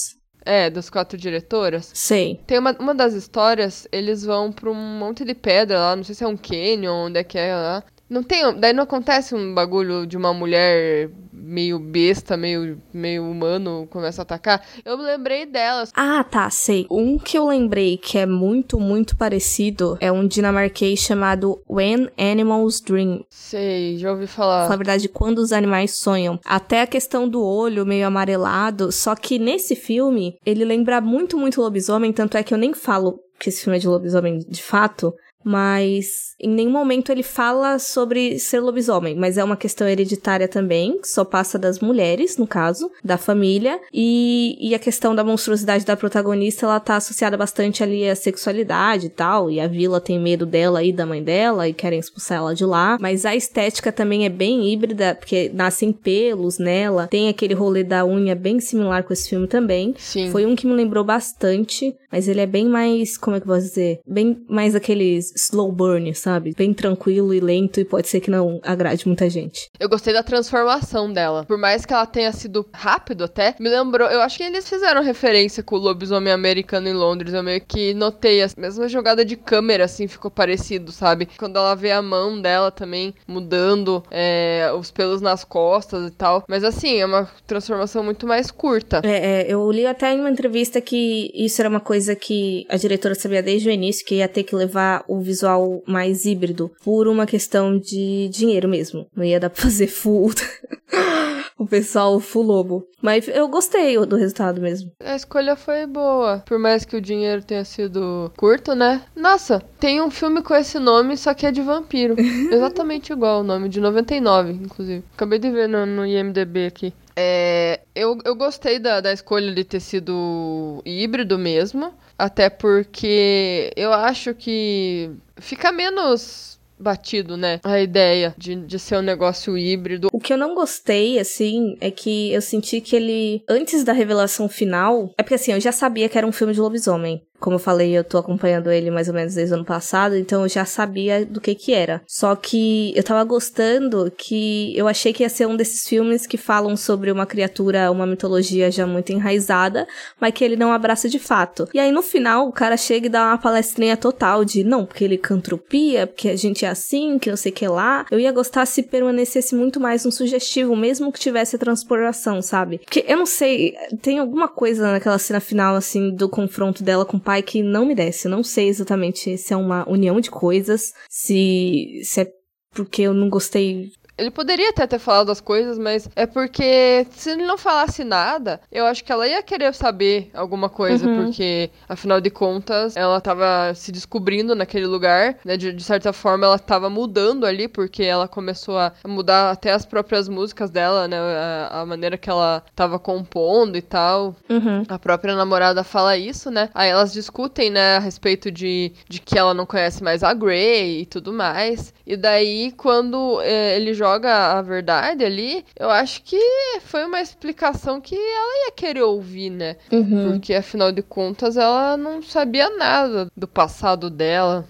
É, 0.47 0.71
das 0.71 0.89
quatro 0.89 1.19
diretoras? 1.19 1.91
Sei. 1.93 2.41
Tem 2.47 2.59
uma, 2.59 2.77
uma 2.79 2.95
das 2.95 3.15
histórias, 3.15 3.87
eles 3.91 4.25
vão 4.25 4.51
pra 4.53 4.71
um 4.71 4.75
monte 4.75 5.25
de 5.25 5.35
pedra 5.35 5.79
lá, 5.79 5.97
não 5.97 6.05
sei 6.05 6.15
se 6.15 6.25
é 6.25 6.27
um 6.27 6.37
canyon, 6.37 7.09
onde 7.09 7.19
é 7.19 7.25
que 7.25 7.37
é 7.37 7.55
lá. 7.55 7.85
Não 8.11 8.25
tem, 8.25 8.59
daí 8.59 8.73
não 8.73 8.83
acontece 8.83 9.37
um 9.37 9.55
bagulho 9.55 10.05
de 10.05 10.17
uma 10.17 10.35
mulher 10.35 11.09
meio 11.33 11.79
besta, 11.79 12.37
meio, 12.37 12.81
meio 12.93 13.25
humano 13.25 13.87
começa 13.89 14.21
a 14.21 14.25
atacar. 14.25 14.63
Eu 14.85 14.99
me 14.99 15.05
lembrei 15.05 15.47
delas. 15.47 15.93
Ah, 15.95 16.25
tá, 16.25 16.51
sei. 16.51 16.87
Um 16.91 17.19
que 17.19 17.39
eu 17.39 17.47
lembrei 17.47 17.97
que 17.97 18.19
é 18.19 18.27
muito, 18.27 18.79
muito 18.79 19.17
parecido 19.17 19.97
é 20.01 20.11
um 20.11 20.27
dinamarquês 20.27 20.99
chamado 20.99 21.61
When 21.69 22.09
Animals 22.19 22.81
Dream. 22.81 23.25
Sei, 23.31 23.97
já 23.97 24.11
ouvi 24.11 24.27
falar. 24.27 24.69
Na 24.69 24.77
verdade, 24.77 25.09
quando 25.09 25.39
os 25.39 25.53
animais 25.53 25.99
sonham. 25.99 26.39
Até 26.45 26.83
a 26.83 26.87
questão 26.89 27.29
do 27.29 27.45
olho 27.45 27.87
meio 27.87 28.07
amarelado. 28.07 28.91
Só 28.93 29.15
que 29.15 29.39
nesse 29.39 29.75
filme, 29.75 30.37
ele 30.45 30.65
lembra 30.65 31.01
muito, 31.01 31.39
muito 31.39 31.61
lobisomem. 31.61 32.13
Tanto 32.13 32.37
é 32.37 32.43
que 32.43 32.53
eu 32.53 32.59
nem 32.59 32.75
falo 32.75 33.21
que 33.41 33.49
esse 33.49 33.63
filme 33.63 33.79
é 33.79 33.81
de 33.81 33.89
lobisomem 33.89 34.39
de 34.39 34.63
fato. 34.63 35.15
Mas 35.45 36.35
em 36.39 36.49
nenhum 36.49 36.71
momento 36.71 37.11
ele 37.11 37.23
fala 37.23 37.79
sobre 37.79 38.39
ser 38.39 38.61
lobisomem, 38.61 39.15
mas 39.15 39.37
é 39.37 39.45
uma 39.45 39.57
questão 39.57 39.87
hereditária 39.87 40.49
também, 40.49 40.99
que 40.99 41.09
só 41.09 41.25
passa 41.25 41.59
das 41.59 41.81
mulheres, 41.81 42.37
no 42.37 42.47
caso, 42.47 42.91
da 43.05 43.19
família, 43.19 43.81
e, 43.93 44.57
e 44.61 44.75
a 44.75 44.79
questão 44.79 45.15
da 45.15 45.25
monstruosidade 45.25 45.85
da 45.85 45.97
protagonista, 45.97 46.67
ela 46.67 46.81
tá 46.81 46.97
associada 46.97 47.37
bastante 47.37 47.83
ali 47.83 48.09
à 48.09 48.15
sexualidade 48.15 49.07
e 49.07 49.11
tal, 49.11 49.51
e 49.51 49.61
a 49.61 49.67
vila 49.67 50.01
tem 50.01 50.19
medo 50.19 50.47
dela 50.47 50.83
e 50.83 50.93
da 50.93 51.05
mãe 51.07 51.23
dela, 51.23 51.69
e 51.69 51.75
querem 51.75 51.99
expulsar 51.99 52.39
ela 52.39 52.55
de 52.55 52.65
lá, 52.65 52.97
mas 53.01 53.25
a 53.27 53.35
estética 53.35 53.93
também 53.93 54.25
é 54.25 54.29
bem 54.29 54.73
híbrida, 54.73 55.15
porque 55.15 55.51
nascem 55.53 55.93
pelos 55.93 56.59
nela, 56.59 57.07
tem 57.07 57.29
aquele 57.29 57.55
rolê 57.55 57.85
da 57.85 58.05
unha 58.05 58.35
bem 58.35 58.61
similar 58.61 59.03
com 59.05 59.13
esse 59.13 59.29
filme 59.29 59.47
também, 59.47 59.95
Sim. 59.99 60.31
foi 60.31 60.47
um 60.47 60.57
que 60.57 60.67
me 60.67 60.73
lembrou 60.73 61.05
bastante. 61.05 61.95
Mas 62.11 62.29
ele 62.29 62.41
é 62.41 62.47
bem 62.47 62.67
mais, 62.67 63.17
como 63.17 63.37
é 63.37 63.41
que 63.41 63.49
eu 63.49 63.55
posso 63.55 63.69
dizer? 63.69 64.01
Bem 64.07 64.45
mais 64.49 64.75
aqueles 64.75 65.33
slow 65.37 65.71
burn, 65.71 66.15
sabe? 66.15 66.55
Bem 66.57 66.73
tranquilo 66.73 67.33
e 67.33 67.41
lento 67.41 67.81
e 67.81 67.85
pode 67.85 68.09
ser 68.09 68.21
que 68.21 68.31
não 68.31 68.61
agrade 68.65 69.07
muita 69.07 69.29
gente. 69.31 69.71
Eu 69.79 69.89
gostei 69.89 70.13
da 70.13 70.23
transformação 70.23 71.13
dela. 71.13 71.45
Por 71.45 71.59
mais 71.59 71.85
que 71.85 71.93
ela 71.93 72.07
tenha 72.07 72.33
sido 72.33 72.67
rápido 72.73 73.25
até, 73.25 73.55
me 73.59 73.69
lembrou. 73.69 74.09
Eu 74.09 74.21
acho 74.21 74.37
que 74.37 74.43
eles 74.43 74.69
fizeram 74.69 75.03
referência 75.03 75.63
com 75.63 75.77
o 75.77 75.79
lobisomem 75.79 76.33
americano 76.33 76.89
em 76.89 76.93
Londres. 76.93 77.33
Eu 77.33 77.43
meio 77.43 77.61
que 77.61 77.95
notei. 77.95 78.43
A 78.43 78.49
mesma 78.57 78.89
jogada 78.89 79.25
de 79.25 79.37
câmera, 79.37 79.85
assim, 79.85 80.09
ficou 80.09 80.31
parecido, 80.31 80.93
sabe? 80.93 81.29
Quando 81.39 81.57
ela 81.57 81.75
vê 81.75 81.93
a 81.93 82.03
mão 82.03 82.41
dela 82.41 82.71
também 82.71 83.15
mudando, 83.27 84.03
é, 84.11 84.71
os 84.77 84.91
pelos 84.91 85.21
nas 85.21 85.45
costas 85.45 86.09
e 86.09 86.11
tal. 86.11 86.45
Mas 86.49 86.65
assim, 86.65 87.01
é 87.01 87.07
uma 87.07 87.29
transformação 87.47 88.03
muito 88.03 88.27
mais 88.27 88.51
curta. 88.51 89.01
É, 89.05 89.43
é, 89.43 89.47
eu 89.49 89.71
li 89.71 89.87
até 89.87 90.13
em 90.13 90.21
uma 90.21 90.31
entrevista 90.31 90.81
que 90.81 91.31
isso 91.35 91.61
era 91.61 91.69
uma 91.69 91.81
coisa 92.01 92.17
que 92.17 92.67
a 92.71 92.77
diretora 92.77 93.15
sabia 93.15 93.43
desde 93.43 93.69
o 93.69 93.73
início, 93.73 94.07
que 94.07 94.17
ia 94.17 94.29
ter 94.29 94.43
que 94.43 94.57
levar 94.57 95.05
o 95.07 95.21
visual 95.21 95.83
mais 95.87 96.25
híbrido 96.25 96.71
por 96.83 97.07
uma 97.07 97.27
questão 97.27 97.79
de 97.79 98.31
dinheiro 98.31 98.67
mesmo. 98.67 99.07
Não 99.15 99.23
ia 99.23 99.39
dar 99.39 99.51
pra 99.51 99.63
fazer 99.63 99.87
full. 99.87 100.33
o 101.59 101.67
pessoal 101.67 102.19
full 102.19 102.43
lobo. 102.43 102.87
Mas 103.03 103.29
eu 103.29 103.47
gostei 103.49 103.99
do 104.07 104.17
resultado 104.17 104.63
mesmo. 104.63 104.91
A 104.99 105.15
escolha 105.15 105.55
foi 105.57 105.87
boa. 105.87 106.43
Por 106.47 106.59
mais 106.59 106.87
que 106.87 106.97
o 106.97 107.03
dinheiro 107.03 107.43
tenha 107.43 107.67
sido 107.67 108.33
curto, 108.35 108.75
né? 108.75 109.03
Nossa, 109.15 109.63
tem 109.79 110.01
um 110.01 110.11
filme 110.11 110.41
com 110.43 110.55
esse 110.55 110.79
nome, 110.79 111.19
só 111.19 111.35
que 111.35 111.45
é 111.45 111.53
de 111.53 111.61
vampiro. 111.61 112.17
Exatamente 112.51 113.13
igual 113.13 113.41
o 113.41 113.45
nome, 113.45 113.69
de 113.69 113.79
99, 113.79 114.53
inclusive. 114.53 115.05
Acabei 115.15 115.39
de 115.39 115.51
ver 115.51 115.69
no, 115.69 115.85
no 115.85 116.07
IMDB 116.07 116.65
aqui. 116.65 116.95
É, 117.15 117.81
eu, 118.01 118.19
eu 118.25 118.35
gostei 118.35 118.79
da, 118.79 119.01
da 119.01 119.13
escolha 119.13 119.55
de 119.55 119.63
ter 119.65 119.81
sido 119.81 120.83
híbrido 120.85 121.39
mesmo. 121.39 121.93
Até 122.19 122.51
porque 122.51 123.73
eu 123.77 123.93
acho 123.93 124.35
que 124.35 125.11
fica 125.37 125.73
menos 125.73 126.59
batido, 126.79 127.37
né? 127.37 127.61
A 127.63 127.79
ideia 127.79 128.35
de, 128.37 128.57
de 128.57 128.79
ser 128.79 128.97
um 128.97 129.03
negócio 129.03 129.57
híbrido. 129.57 130.09
O 130.13 130.19
que 130.19 130.33
eu 130.33 130.39
não 130.39 130.55
gostei, 130.55 131.19
assim, 131.19 131.77
é 131.81 131.91
que 131.91 132.33
eu 132.33 132.41
senti 132.41 132.81
que 132.81 132.97
ele, 132.97 133.45
antes 133.49 133.85
da 133.85 133.93
revelação 133.93 134.49
final. 134.49 135.13
É 135.19 135.23
porque 135.23 135.35
assim, 135.35 135.53
eu 135.53 135.61
já 135.61 135.73
sabia 135.73 136.09
que 136.09 136.17
era 136.17 136.27
um 136.27 136.33
filme 136.33 136.55
de 136.55 136.61
lobisomem. 136.61 137.23
Como 137.41 137.57
eu 137.57 137.61
falei, 137.61 137.97
eu 137.97 138.05
tô 138.05 138.19
acompanhando 138.19 138.71
ele 138.71 138.91
mais 138.91 139.09
ou 139.09 139.15
menos 139.15 139.35
desde 139.35 139.55
o 139.55 139.57
ano 139.57 139.65
passado, 139.65 140.17
então 140.17 140.43
eu 140.43 140.49
já 140.49 140.65
sabia 140.65 141.25
do 141.25 141.41
que 141.41 141.55
que 141.55 141.73
era. 141.73 142.03
Só 142.07 142.37
que 142.37 142.93
eu 142.95 143.03
tava 143.03 143.25
gostando 143.25 144.13
que 144.17 144.77
eu 144.77 144.87
achei 144.87 145.13
que 145.13 145.23
ia 145.23 145.29
ser 145.29 145.47
um 145.47 145.57
desses 145.57 145.89
filmes 145.89 146.27
que 146.27 146.37
falam 146.37 146.77
sobre 146.77 147.11
uma 147.11 147.27
criatura, 147.27 147.91
uma 147.91 148.07
mitologia 148.07 148.71
já 148.71 148.87
muito 148.87 149.11
enraizada, 149.11 149.89
mas 150.21 150.33
que 150.33 150.45
ele 150.45 150.57
não 150.57 150.73
abraça 150.73 151.09
de 151.09 151.19
fato. 151.19 151.69
E 151.73 151.79
aí 151.79 151.91
no 151.91 152.03
final 152.03 152.47
o 152.47 152.53
cara 152.53 152.77
chega 152.77 153.07
e 153.07 153.11
dá 153.11 153.29
uma 153.29 153.39
palestrinha 153.39 153.97
total 153.97 154.45
de 154.45 154.63
não, 154.63 154.85
porque 154.85 155.05
ele 155.05 155.17
cantropia, 155.17 156.07
porque 156.07 156.29
a 156.29 156.37
gente 156.37 156.65
é 156.65 156.69
assim, 156.69 157.19
que 157.19 157.31
não 157.31 157.37
sei 157.37 157.53
o 157.53 157.55
que 157.55 157.67
lá. 157.67 158.05
Eu 158.11 158.21
ia 158.21 158.33
gostar 158.33 158.67
se 158.67 158.83
permanecesse 158.83 159.55
muito 159.55 159.81
mais 159.81 160.05
um 160.05 160.11
sugestivo, 160.11 160.77
mesmo 160.77 161.11
que 161.11 161.19
tivesse 161.19 161.57
a 161.57 161.59
transportação, 161.59 162.43
sabe? 162.43 162.79
Porque 162.79 163.05
eu 163.07 163.17
não 163.17 163.27
sei, 163.27 163.75
tem 164.03 164.19
alguma 164.19 164.49
coisa 164.49 164.93
naquela 164.93 165.19
cena 165.19 165.41
final, 165.41 165.75
assim, 165.75 166.11
do 166.11 166.29
confronto 166.29 166.83
dela 166.83 167.05
com 167.05 167.17
o 167.17 167.21
pai 167.31 167.45
que 167.45 167.63
não 167.63 167.87
me 167.87 167.95
desce. 167.95 168.27
Eu 168.27 168.33
não 168.33 168.43
sei 168.43 168.67
exatamente 168.67 169.39
se 169.39 169.55
é 169.55 169.57
uma 169.57 169.89
união 169.89 170.21
de 170.21 170.29
coisas, 170.29 170.93
se, 171.09 172.01
se 172.03 172.23
é 172.23 172.33
porque 172.75 173.03
eu 173.03 173.15
não 173.15 173.29
gostei 173.29 173.93
ele 174.21 174.31
poderia 174.31 174.69
até 174.69 174.87
ter 174.87 174.99
falado 174.99 175.33
as 175.33 175.41
coisas, 175.41 175.79
mas 175.79 176.09
é 176.15 176.27
porque 176.27 177.07
se 177.11 177.31
ele 177.31 177.47
não 177.47 177.57
falasse 177.57 178.05
nada, 178.05 178.61
eu 178.71 178.85
acho 178.85 179.03
que 179.03 179.11
ela 179.11 179.27
ia 179.27 179.43
querer 179.43 179.73
saber 179.75 180.31
alguma 180.35 180.69
coisa, 180.69 181.07
uhum. 181.07 181.25
porque 181.25 181.71
afinal 181.89 182.21
de 182.21 182.29
contas 182.29 182.97
ela 182.97 183.21
tava 183.21 183.73
se 183.75 183.91
descobrindo 183.91 184.55
naquele 184.55 184.87
lugar, 184.87 185.37
né? 185.45 185.57
De, 185.57 185.73
de, 185.73 185.83
certa 185.83 186.13
forma 186.13 186.45
ela 186.45 186.59
tava 186.59 186.91
mudando 186.91 187.47
ali, 187.47 187.67
porque 187.67 188.03
ela 188.03 188.29
começou 188.29 188.79
a 188.79 188.93
mudar 189.07 189.51
até 189.51 189.73
as 189.73 189.87
próprias 189.87 190.29
músicas 190.29 190.71
dela, 190.71 191.09
né? 191.09 191.19
A, 191.19 191.81
a 191.81 191.87
maneira 191.87 192.19
que 192.19 192.29
ela 192.29 192.63
tava 192.77 192.99
compondo 192.99 193.77
e 193.77 193.83
tal. 193.83 194.37
Uhum. 194.49 194.85
A 194.87 194.99
própria 194.99 195.35
namorada 195.35 195.83
fala 195.83 196.17
isso, 196.17 196.51
né? 196.51 196.69
Aí 196.75 196.91
elas 196.91 197.13
discutem, 197.13 197.71
né, 197.71 197.97
a 197.97 198.01
respeito 198.01 198.51
de, 198.51 198.93
de 199.09 199.21
que 199.21 199.39
ela 199.39 199.55
não 199.55 199.65
conhece 199.65 200.03
mais 200.03 200.23
a 200.23 200.35
Grey 200.35 201.01
e 201.01 201.07
tudo 201.07 201.33
mais. 201.33 201.95
E 202.07 202.17
daí, 202.17 202.73
quando 202.77 203.41
é, 203.43 203.77
ele 203.77 203.95
joga 203.95 204.10
joga 204.11 204.59
a 204.59 204.63
verdade 204.63 205.25
ali, 205.25 205.65
eu 205.79 205.91
acho 205.91 206.23
que 206.23 206.39
foi 206.81 207.05
uma 207.05 207.21
explicação 207.21 208.01
que 208.01 208.15
ela 208.15 208.67
ia 208.67 208.73
querer 208.73 209.03
ouvir, 209.03 209.51
né? 209.51 209.77
Uhum. 209.93 210.33
Porque 210.33 210.55
afinal 210.55 210.91
de 210.91 211.03
contas 211.03 211.57
ela 211.57 211.97
não 211.97 212.23
sabia 212.23 212.69
nada 212.77 213.29
do 213.37 213.47
passado 213.47 214.11
dela. 214.11 214.67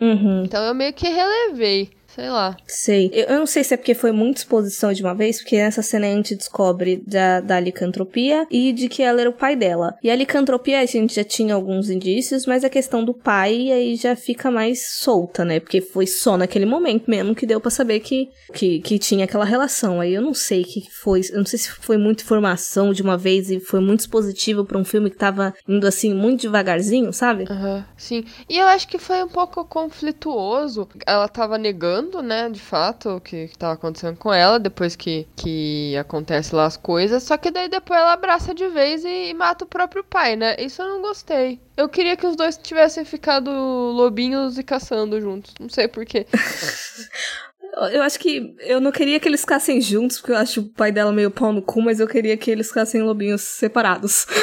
Uhum. 0.00 0.44
Então 0.44 0.62
eu 0.64 0.74
meio 0.74 0.92
que 0.92 1.08
relevei. 1.08 1.90
Sei 2.14 2.30
lá. 2.30 2.56
Sei. 2.64 3.10
Eu, 3.12 3.24
eu, 3.24 3.38
não 3.40 3.46
sei 3.46 3.64
se 3.64 3.74
é 3.74 3.76
porque 3.76 3.92
foi 3.92 4.12
muita 4.12 4.38
exposição 4.38 4.92
de 4.92 5.02
uma 5.02 5.14
vez, 5.14 5.40
porque 5.40 5.56
nessa 5.56 5.82
cena 5.82 6.06
a 6.06 6.10
gente 6.10 6.36
descobre 6.36 7.02
da, 7.04 7.40
da 7.40 7.58
licantropia 7.58 8.46
e 8.48 8.72
de 8.72 8.88
que 8.88 9.02
ela 9.02 9.20
era 9.20 9.28
o 9.28 9.32
pai 9.32 9.56
dela. 9.56 9.96
E 10.00 10.08
a 10.08 10.14
licantropia 10.14 10.80
a 10.80 10.86
gente 10.86 11.16
já 11.16 11.24
tinha 11.24 11.54
alguns 11.54 11.90
indícios, 11.90 12.46
mas 12.46 12.62
a 12.62 12.70
questão 12.70 13.04
do 13.04 13.12
pai 13.12 13.72
aí 13.72 13.96
já 13.96 14.14
fica 14.14 14.48
mais 14.48 14.88
solta, 14.90 15.44
né? 15.44 15.58
Porque 15.58 15.80
foi 15.80 16.06
só 16.06 16.36
naquele 16.36 16.66
momento 16.66 17.10
mesmo 17.10 17.34
que 17.34 17.46
deu 17.46 17.60
para 17.60 17.70
saber 17.72 17.98
que, 17.98 18.30
que, 18.52 18.78
que 18.78 18.96
tinha 18.96 19.24
aquela 19.24 19.44
relação. 19.44 20.00
Aí 20.00 20.14
eu 20.14 20.22
não 20.22 20.34
sei 20.34 20.62
o 20.62 20.64
que 20.64 20.88
foi. 20.88 21.20
Eu 21.32 21.38
não 21.38 21.46
sei 21.46 21.58
se 21.58 21.68
foi 21.68 21.96
muita 21.96 22.22
informação 22.22 22.92
de 22.92 23.02
uma 23.02 23.18
vez 23.18 23.50
e 23.50 23.58
foi 23.58 23.80
muito 23.80 24.00
expositivo 24.00 24.64
para 24.64 24.78
um 24.78 24.84
filme 24.84 25.10
que 25.10 25.16
tava 25.16 25.52
indo 25.66 25.84
assim 25.84 26.14
muito 26.14 26.42
devagarzinho, 26.42 27.12
sabe? 27.12 27.44
Uhum, 27.50 27.82
sim. 27.96 28.24
E 28.48 28.56
eu 28.56 28.66
acho 28.68 28.86
que 28.86 28.98
foi 28.98 29.20
um 29.24 29.28
pouco 29.28 29.64
conflituoso. 29.64 30.88
Ela 31.04 31.26
tava 31.26 31.58
negando 31.58 32.03
né, 32.22 32.48
de 32.48 32.60
fato, 32.60 33.16
o 33.16 33.20
que, 33.20 33.48
que 33.48 33.58
tava 33.58 33.74
acontecendo 33.74 34.16
com 34.16 34.32
ela, 34.32 34.58
depois 34.58 34.96
que, 34.96 35.26
que 35.36 35.96
acontece 35.96 36.54
lá 36.54 36.66
as 36.66 36.76
coisas. 36.76 37.22
Só 37.22 37.36
que 37.36 37.50
daí 37.50 37.68
depois 37.68 38.00
ela 38.00 38.12
abraça 38.12 38.54
de 38.54 38.66
vez 38.68 39.04
e, 39.04 39.30
e 39.30 39.34
mata 39.34 39.64
o 39.64 39.68
próprio 39.68 40.04
pai, 40.04 40.36
né? 40.36 40.56
Isso 40.58 40.82
eu 40.82 40.88
não 40.88 41.02
gostei. 41.02 41.60
Eu 41.76 41.88
queria 41.88 42.16
que 42.16 42.26
os 42.26 42.36
dois 42.36 42.56
tivessem 42.56 43.04
ficado 43.04 43.50
lobinhos 43.50 44.58
e 44.58 44.62
caçando 44.62 45.20
juntos. 45.20 45.54
Não 45.58 45.68
sei 45.68 45.88
porquê. 45.88 46.26
Eu 47.92 48.02
acho 48.02 48.18
que 48.20 48.54
eu 48.60 48.80
não 48.80 48.92
queria 48.92 49.18
que 49.18 49.28
eles 49.28 49.40
ficassem 49.40 49.80
juntos, 49.80 50.18
porque 50.18 50.32
eu 50.32 50.36
acho 50.36 50.60
o 50.60 50.68
pai 50.68 50.92
dela 50.92 51.12
meio 51.12 51.30
pau 51.30 51.52
no 51.52 51.60
cu, 51.60 51.82
mas 51.82 51.98
eu 51.98 52.06
queria 52.06 52.36
que 52.36 52.50
eles 52.50 52.68
ficassem 52.68 53.02
lobinhos 53.02 53.42
separados. 53.42 54.26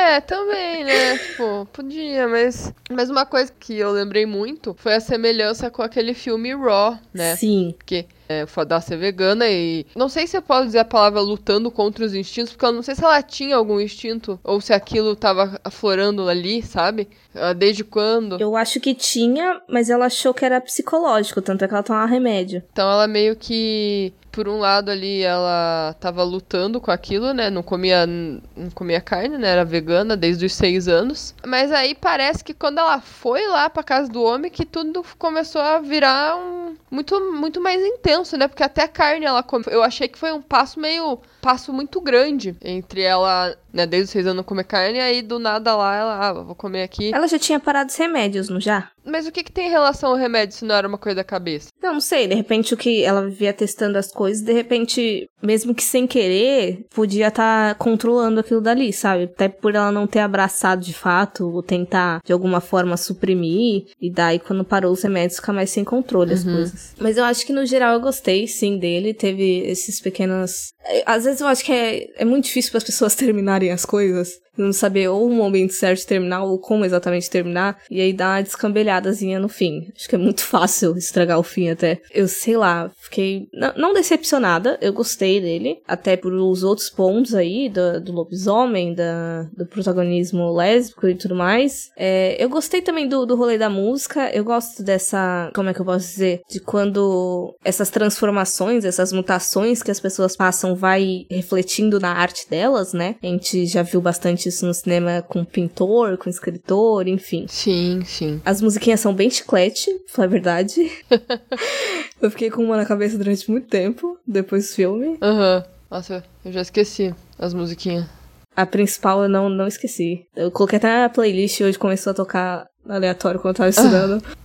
É, 0.00 0.20
também, 0.20 0.84
né? 0.84 1.18
Tipo, 1.18 1.66
podia, 1.72 2.28
mas. 2.28 2.72
Mas 2.88 3.10
uma 3.10 3.26
coisa 3.26 3.52
que 3.58 3.76
eu 3.76 3.90
lembrei 3.90 4.24
muito 4.24 4.74
foi 4.78 4.94
a 4.94 5.00
semelhança 5.00 5.70
com 5.70 5.82
aquele 5.82 6.14
filme 6.14 6.54
Raw, 6.54 6.96
né? 7.12 7.34
Sim. 7.36 7.74
Que 7.84 8.06
é, 8.30 8.46
ser 8.80 8.96
vegana 8.96 9.48
e. 9.48 9.84
Não 9.96 10.08
sei 10.08 10.24
se 10.28 10.36
eu 10.36 10.42
posso 10.42 10.66
dizer 10.66 10.78
a 10.78 10.84
palavra 10.84 11.20
lutando 11.20 11.68
contra 11.68 12.04
os 12.04 12.14
instintos, 12.14 12.52
porque 12.52 12.64
eu 12.64 12.72
não 12.72 12.82
sei 12.82 12.94
se 12.94 13.04
ela 13.04 13.20
tinha 13.22 13.56
algum 13.56 13.80
instinto 13.80 14.38
ou 14.44 14.60
se 14.60 14.72
aquilo 14.72 15.16
tava 15.16 15.60
aflorando 15.64 16.28
ali, 16.28 16.62
sabe? 16.62 17.08
Ah, 17.34 17.52
desde 17.52 17.82
quando. 17.82 18.40
Eu 18.40 18.56
acho 18.56 18.78
que 18.78 18.94
tinha, 18.94 19.60
mas 19.68 19.90
ela 19.90 20.06
achou 20.06 20.32
que 20.32 20.44
era 20.44 20.60
psicológico, 20.60 21.42
tanto 21.42 21.64
é 21.64 21.68
que 21.68 21.74
ela 21.74 21.82
tomava 21.82 22.06
remédio. 22.06 22.62
Então 22.72 22.88
ela 22.88 23.08
meio 23.08 23.34
que 23.34 24.12
por 24.30 24.48
um 24.48 24.58
lado 24.58 24.90
ali 24.90 25.22
ela 25.22 25.94
tava 26.00 26.22
lutando 26.22 26.80
com 26.80 26.90
aquilo, 26.90 27.32
né? 27.32 27.50
Não 27.50 27.62
comia, 27.62 28.06
não 28.06 28.70
comia 28.74 29.00
carne, 29.00 29.36
né? 29.36 29.48
Era 29.48 29.64
vegana 29.64 30.16
desde 30.16 30.46
os 30.46 30.54
seis 30.54 30.88
anos. 30.88 31.34
Mas 31.46 31.72
aí 31.72 31.94
parece 31.94 32.44
que 32.44 32.54
quando 32.54 32.78
ela 32.78 33.00
foi 33.00 33.46
lá 33.46 33.68
pra 33.68 33.82
casa 33.82 34.10
do 34.10 34.22
homem, 34.22 34.50
que 34.50 34.64
tudo 34.64 35.04
começou 35.18 35.60
a 35.60 35.78
virar 35.78 36.36
um 36.36 36.76
muito, 36.90 37.20
muito 37.32 37.60
mais 37.60 37.80
intenso, 37.82 38.36
né? 38.36 38.48
Porque 38.48 38.62
até 38.62 38.86
carne 38.88 39.24
ela 39.24 39.42
come. 39.42 39.64
Eu 39.68 39.82
achei 39.82 40.08
que 40.08 40.18
foi 40.18 40.32
um 40.32 40.42
passo 40.42 40.80
meio 40.80 41.18
passo 41.40 41.72
muito 41.72 42.00
grande 42.00 42.54
entre 42.62 43.00
ela, 43.00 43.56
né, 43.72 43.86
desde 43.86 44.04
os 44.04 44.10
seis 44.10 44.26
anos 44.26 44.44
comer 44.44 44.64
carne, 44.64 45.00
aí 45.00 45.22
do 45.22 45.38
nada 45.38 45.74
lá 45.74 45.96
ela, 45.96 46.28
ah, 46.28 46.32
vou 46.34 46.54
comer 46.54 46.82
aqui. 46.82 47.12
Ela 47.14 47.26
já 47.26 47.38
tinha 47.38 47.58
parado 47.58 47.90
os 47.90 47.96
remédios, 47.96 48.48
não 48.48 48.60
já? 48.60 48.90
Mas 49.10 49.26
o 49.26 49.32
que, 49.32 49.42
que 49.42 49.52
tem 49.52 49.66
em 49.66 49.70
relação 49.70 50.10
ao 50.10 50.16
remédio 50.16 50.56
se 50.56 50.64
não 50.64 50.74
era 50.74 50.86
uma 50.86 50.98
coisa 50.98 51.16
da 51.16 51.24
cabeça? 51.24 51.68
Não, 51.82 51.94
não 51.94 52.00
sei. 52.00 52.26
De 52.26 52.34
repente 52.34 52.72
o 52.72 52.76
que 52.76 53.02
ela 53.02 53.26
vivia 53.26 53.52
testando 53.52 53.98
as 53.98 54.10
coisas, 54.12 54.42
de 54.42 54.52
repente, 54.52 55.28
mesmo 55.42 55.74
que 55.74 55.82
sem 55.82 56.06
querer, 56.06 56.86
podia 56.94 57.28
estar 57.28 57.70
tá 57.70 57.74
controlando 57.74 58.40
aquilo 58.40 58.60
dali, 58.60 58.92
sabe? 58.92 59.24
Até 59.24 59.48
por 59.48 59.74
ela 59.74 59.90
não 59.90 60.06
ter 60.06 60.20
abraçado 60.20 60.82
de 60.82 60.94
fato, 60.94 61.48
ou 61.48 61.62
tentar 61.62 62.20
de 62.24 62.32
alguma 62.32 62.60
forma 62.60 62.96
suprimir, 62.96 63.86
e 64.00 64.10
daí 64.10 64.38
quando 64.38 64.64
parou 64.64 64.92
os 64.92 65.02
remédios 65.02 65.40
ficar 65.40 65.52
mais 65.52 65.70
sem 65.70 65.84
controle 65.84 66.32
as 66.32 66.44
uhum. 66.44 66.54
coisas. 66.54 66.94
Mas 66.98 67.16
eu 67.16 67.24
acho 67.24 67.44
que 67.44 67.52
no 67.52 67.66
geral 67.66 67.94
eu 67.94 68.00
gostei, 68.00 68.46
sim, 68.46 68.78
dele. 68.78 69.12
Teve 69.12 69.60
esses 69.66 70.00
pequenos. 70.00 70.72
Às 71.04 71.24
vezes 71.24 71.40
eu 71.40 71.46
acho 71.46 71.64
que 71.64 71.72
é, 71.72 72.08
é 72.16 72.24
muito 72.24 72.44
difícil 72.44 72.70
para 72.70 72.78
as 72.78 72.84
pessoas 72.84 73.14
terminarem 73.16 73.70
as 73.70 73.84
coisas. 73.84 74.40
Não 74.60 74.72
saber 74.72 75.08
ou 75.08 75.26
o 75.26 75.34
momento 75.34 75.72
certo 75.72 76.00
de 76.00 76.06
terminar 76.06 76.44
ou 76.44 76.58
como 76.58 76.84
exatamente 76.84 77.30
terminar, 77.30 77.78
e 77.90 78.00
aí 78.00 78.12
dá 78.12 78.30
uma 78.30 78.42
descambelhadazinha 78.42 79.38
no 79.38 79.48
fim. 79.48 79.90
Acho 79.96 80.08
que 80.08 80.14
é 80.14 80.18
muito 80.18 80.42
fácil 80.44 80.96
estragar 80.96 81.38
o 81.38 81.42
fim 81.42 81.70
até. 81.70 82.00
Eu 82.12 82.28
sei 82.28 82.56
lá, 82.56 82.90
fiquei 82.96 83.48
não, 83.76 83.92
decepcionada, 83.92 84.78
eu 84.80 84.92
gostei 84.92 85.40
dele, 85.40 85.80
até 85.86 86.16
por 86.16 86.32
os 86.32 86.62
outros 86.62 86.90
pontos 86.90 87.34
aí, 87.34 87.68
do, 87.68 88.00
do 88.00 88.12
lobisomem, 88.12 88.94
da, 88.94 89.44
do 89.56 89.66
protagonismo 89.66 90.52
lésbico 90.52 91.08
e 91.08 91.14
tudo 91.14 91.34
mais. 91.34 91.90
É, 91.96 92.42
eu 92.42 92.48
gostei 92.48 92.82
também 92.82 93.08
do, 93.08 93.26
do 93.26 93.36
rolê 93.36 93.58
da 93.58 93.70
música, 93.70 94.30
eu 94.34 94.44
gosto 94.44 94.82
dessa, 94.82 95.50
como 95.54 95.68
é 95.68 95.74
que 95.74 95.80
eu 95.80 95.84
posso 95.84 96.06
dizer, 96.06 96.40
de 96.48 96.60
quando 96.60 97.54
essas 97.64 97.90
transformações, 97.90 98.84
essas 98.84 99.12
mutações 99.12 99.82
que 99.82 99.90
as 99.90 100.00
pessoas 100.00 100.36
passam 100.36 100.74
vai 100.74 101.26
refletindo 101.30 101.98
na 101.98 102.12
arte 102.12 102.48
delas, 102.48 102.92
né? 102.92 103.16
A 103.22 103.26
gente 103.26 103.66
já 103.66 103.82
viu 103.82 104.00
bastante 104.00 104.49
isso 104.50 104.66
no 104.66 104.74
cinema 104.74 105.22
com 105.26 105.44
pintor, 105.44 106.18
com 106.18 106.28
escritor, 106.28 107.08
enfim. 107.08 107.46
Sim, 107.48 108.02
sim. 108.04 108.40
As 108.44 108.60
musiquinhas 108.60 109.00
são 109.00 109.14
bem 109.14 109.30
chiclete, 109.30 109.90
pra 110.04 110.14
falar 110.14 110.26
a 110.26 110.30
verdade. 110.30 110.90
eu 112.20 112.30
fiquei 112.30 112.50
com 112.50 112.62
uma 112.62 112.76
na 112.76 112.84
cabeça 112.84 113.16
durante 113.16 113.50
muito 113.50 113.66
tempo, 113.68 114.18
depois 114.26 114.68
do 114.68 114.74
filme. 114.74 115.18
Aham. 115.22 115.64
Uhum. 115.64 115.80
Nossa, 115.90 116.22
eu 116.44 116.52
já 116.52 116.60
esqueci 116.60 117.12
as 117.36 117.52
musiquinhas. 117.52 118.06
A 118.54 118.64
principal 118.64 119.22
eu 119.24 119.28
não, 119.28 119.48
não 119.48 119.66
esqueci. 119.66 120.26
Eu 120.36 120.50
coloquei 120.50 120.76
até 120.76 120.88
na 120.88 121.08
playlist 121.08 121.60
hoje 121.60 121.78
começou 121.78 122.12
a 122.12 122.14
tocar 122.14 122.66
aleatório 122.88 123.40
quando 123.40 123.54
eu 123.54 123.58
tava 123.58 123.70
estudando. 123.70 124.22
Ah. 124.24 124.36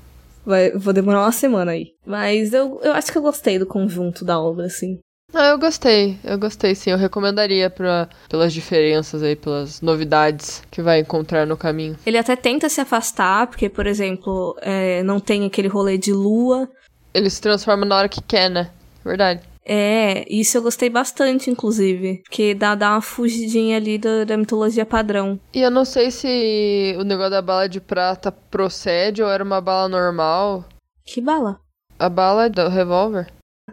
Vai, 0.45 0.71
vou 0.71 0.93
demorar 0.93 1.21
uma 1.21 1.31
semana 1.31 1.71
aí. 1.71 1.93
Mas 2.05 2.53
eu, 2.53 2.79
eu 2.83 2.93
acho 2.93 3.11
que 3.11 3.17
eu 3.17 3.21
gostei 3.21 3.57
do 3.57 3.65
conjunto 3.65 4.23
da 4.23 4.39
obra, 4.39 4.67
assim. 4.67 4.99
Ah, 5.37 5.49
eu 5.49 5.59
gostei, 5.59 6.17
eu 6.23 6.39
gostei 6.39 6.73
sim. 6.73 6.91
Eu 6.91 6.97
recomendaria 6.97 7.69
pra, 7.69 8.07
pelas 8.29 8.53
diferenças 8.53 9.21
aí, 9.21 9.35
pelas 9.35 9.81
novidades 9.81 10.63
que 10.71 10.81
vai 10.81 11.01
encontrar 11.01 11.45
no 11.45 11.57
caminho. 11.57 11.97
Ele 12.05 12.17
até 12.17 12.37
tenta 12.37 12.69
se 12.69 12.79
afastar, 12.79 13.47
porque, 13.47 13.67
por 13.67 13.85
exemplo, 13.85 14.55
é, 14.61 15.03
não 15.03 15.19
tem 15.19 15.45
aquele 15.45 15.67
rolê 15.67 15.97
de 15.97 16.13
lua. 16.13 16.69
Ele 17.13 17.29
se 17.29 17.41
transforma 17.41 17.85
na 17.85 17.97
hora 17.97 18.07
que 18.07 18.21
quer, 18.21 18.49
né? 18.49 18.71
Verdade. 19.03 19.41
É, 19.65 20.25
isso 20.33 20.57
eu 20.57 20.61
gostei 20.61 20.89
bastante, 20.89 21.49
inclusive. 21.49 22.21
Porque 22.23 22.53
dá, 22.53 22.73
dá 22.73 22.91
uma 22.91 23.01
fugidinha 23.01 23.75
ali 23.75 23.97
da, 23.97 24.23
da 24.23 24.37
mitologia 24.37 24.85
padrão. 24.85 25.37
E 25.53 25.59
eu 25.59 25.71
não 25.71 25.83
sei 25.83 26.11
se 26.11 26.95
o 26.97 27.03
negócio 27.03 27.31
da 27.31 27.41
bala 27.41 27.67
de 27.67 27.81
prata 27.81 28.31
procede 28.31 29.21
ou 29.21 29.29
era 29.29 29.43
uma 29.43 29.59
bala 29.59 29.89
normal. 29.89 30.63
Que 31.03 31.19
bala? 31.19 31.59
A 31.99 32.07
bala 32.07 32.49
do 32.49 32.69
revólver. 32.69 33.27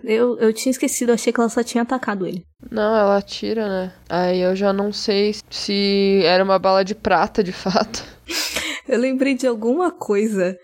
Eu, 0.04 0.38
eu 0.38 0.52
tinha 0.52 0.70
esquecido, 0.70 1.12
achei 1.12 1.32
que 1.32 1.38
ela 1.38 1.48
só 1.48 1.62
tinha 1.62 1.82
atacado 1.82 2.26
ele. 2.26 2.44
Não, 2.70 2.96
ela 2.96 3.18
atira, 3.18 3.68
né? 3.68 3.92
Aí 4.08 4.40
eu 4.40 4.56
já 4.56 4.72
não 4.72 4.92
sei 4.92 5.34
se 5.50 6.22
era 6.24 6.42
uma 6.42 6.58
bala 6.58 6.84
de 6.84 6.94
prata 6.94 7.42
de 7.42 7.52
fato. 7.52 8.04
eu 8.88 8.98
lembrei 8.98 9.34
de 9.34 9.46
alguma 9.46 9.90
coisa. 9.90 10.58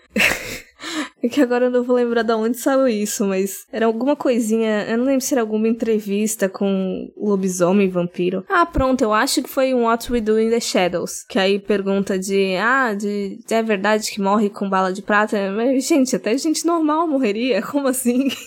É 1.21 1.27
que 1.27 1.41
agora 1.41 1.65
eu 1.65 1.71
não 1.71 1.83
vou 1.83 1.95
lembrar 1.95 2.23
de 2.23 2.33
onde 2.33 2.57
saiu 2.57 2.87
isso, 2.87 3.25
mas 3.25 3.65
era 3.71 3.85
alguma 3.85 4.15
coisinha. 4.15 4.85
Eu 4.87 4.97
não 4.97 5.05
lembro 5.05 5.21
se 5.21 5.33
era 5.33 5.41
alguma 5.41 5.67
entrevista 5.67 6.47
com 6.47 7.11
lobisomem 7.17 7.89
vampiro. 7.89 8.45
Ah, 8.47 8.65
pronto, 8.65 9.01
eu 9.01 9.13
acho 9.13 9.43
que 9.43 9.49
foi 9.49 9.73
um 9.73 9.83
What 9.83 10.11
We 10.11 10.21
Do 10.21 10.39
in 10.39 10.49
the 10.49 10.59
Shadows. 10.61 11.23
Que 11.27 11.37
aí 11.37 11.59
pergunta 11.59 12.17
de. 12.17 12.55
Ah, 12.55 12.93
de, 12.93 13.39
de 13.45 13.53
é 13.53 13.61
verdade 13.61 14.09
que 14.09 14.21
morre 14.21 14.49
com 14.49 14.69
bala 14.69 14.93
de 14.93 15.01
prata? 15.01 15.51
Mas, 15.51 15.85
gente, 15.85 16.15
até 16.15 16.37
gente 16.37 16.65
normal 16.65 17.07
morreria? 17.07 17.61
Como 17.69 17.87
assim? 17.87 18.29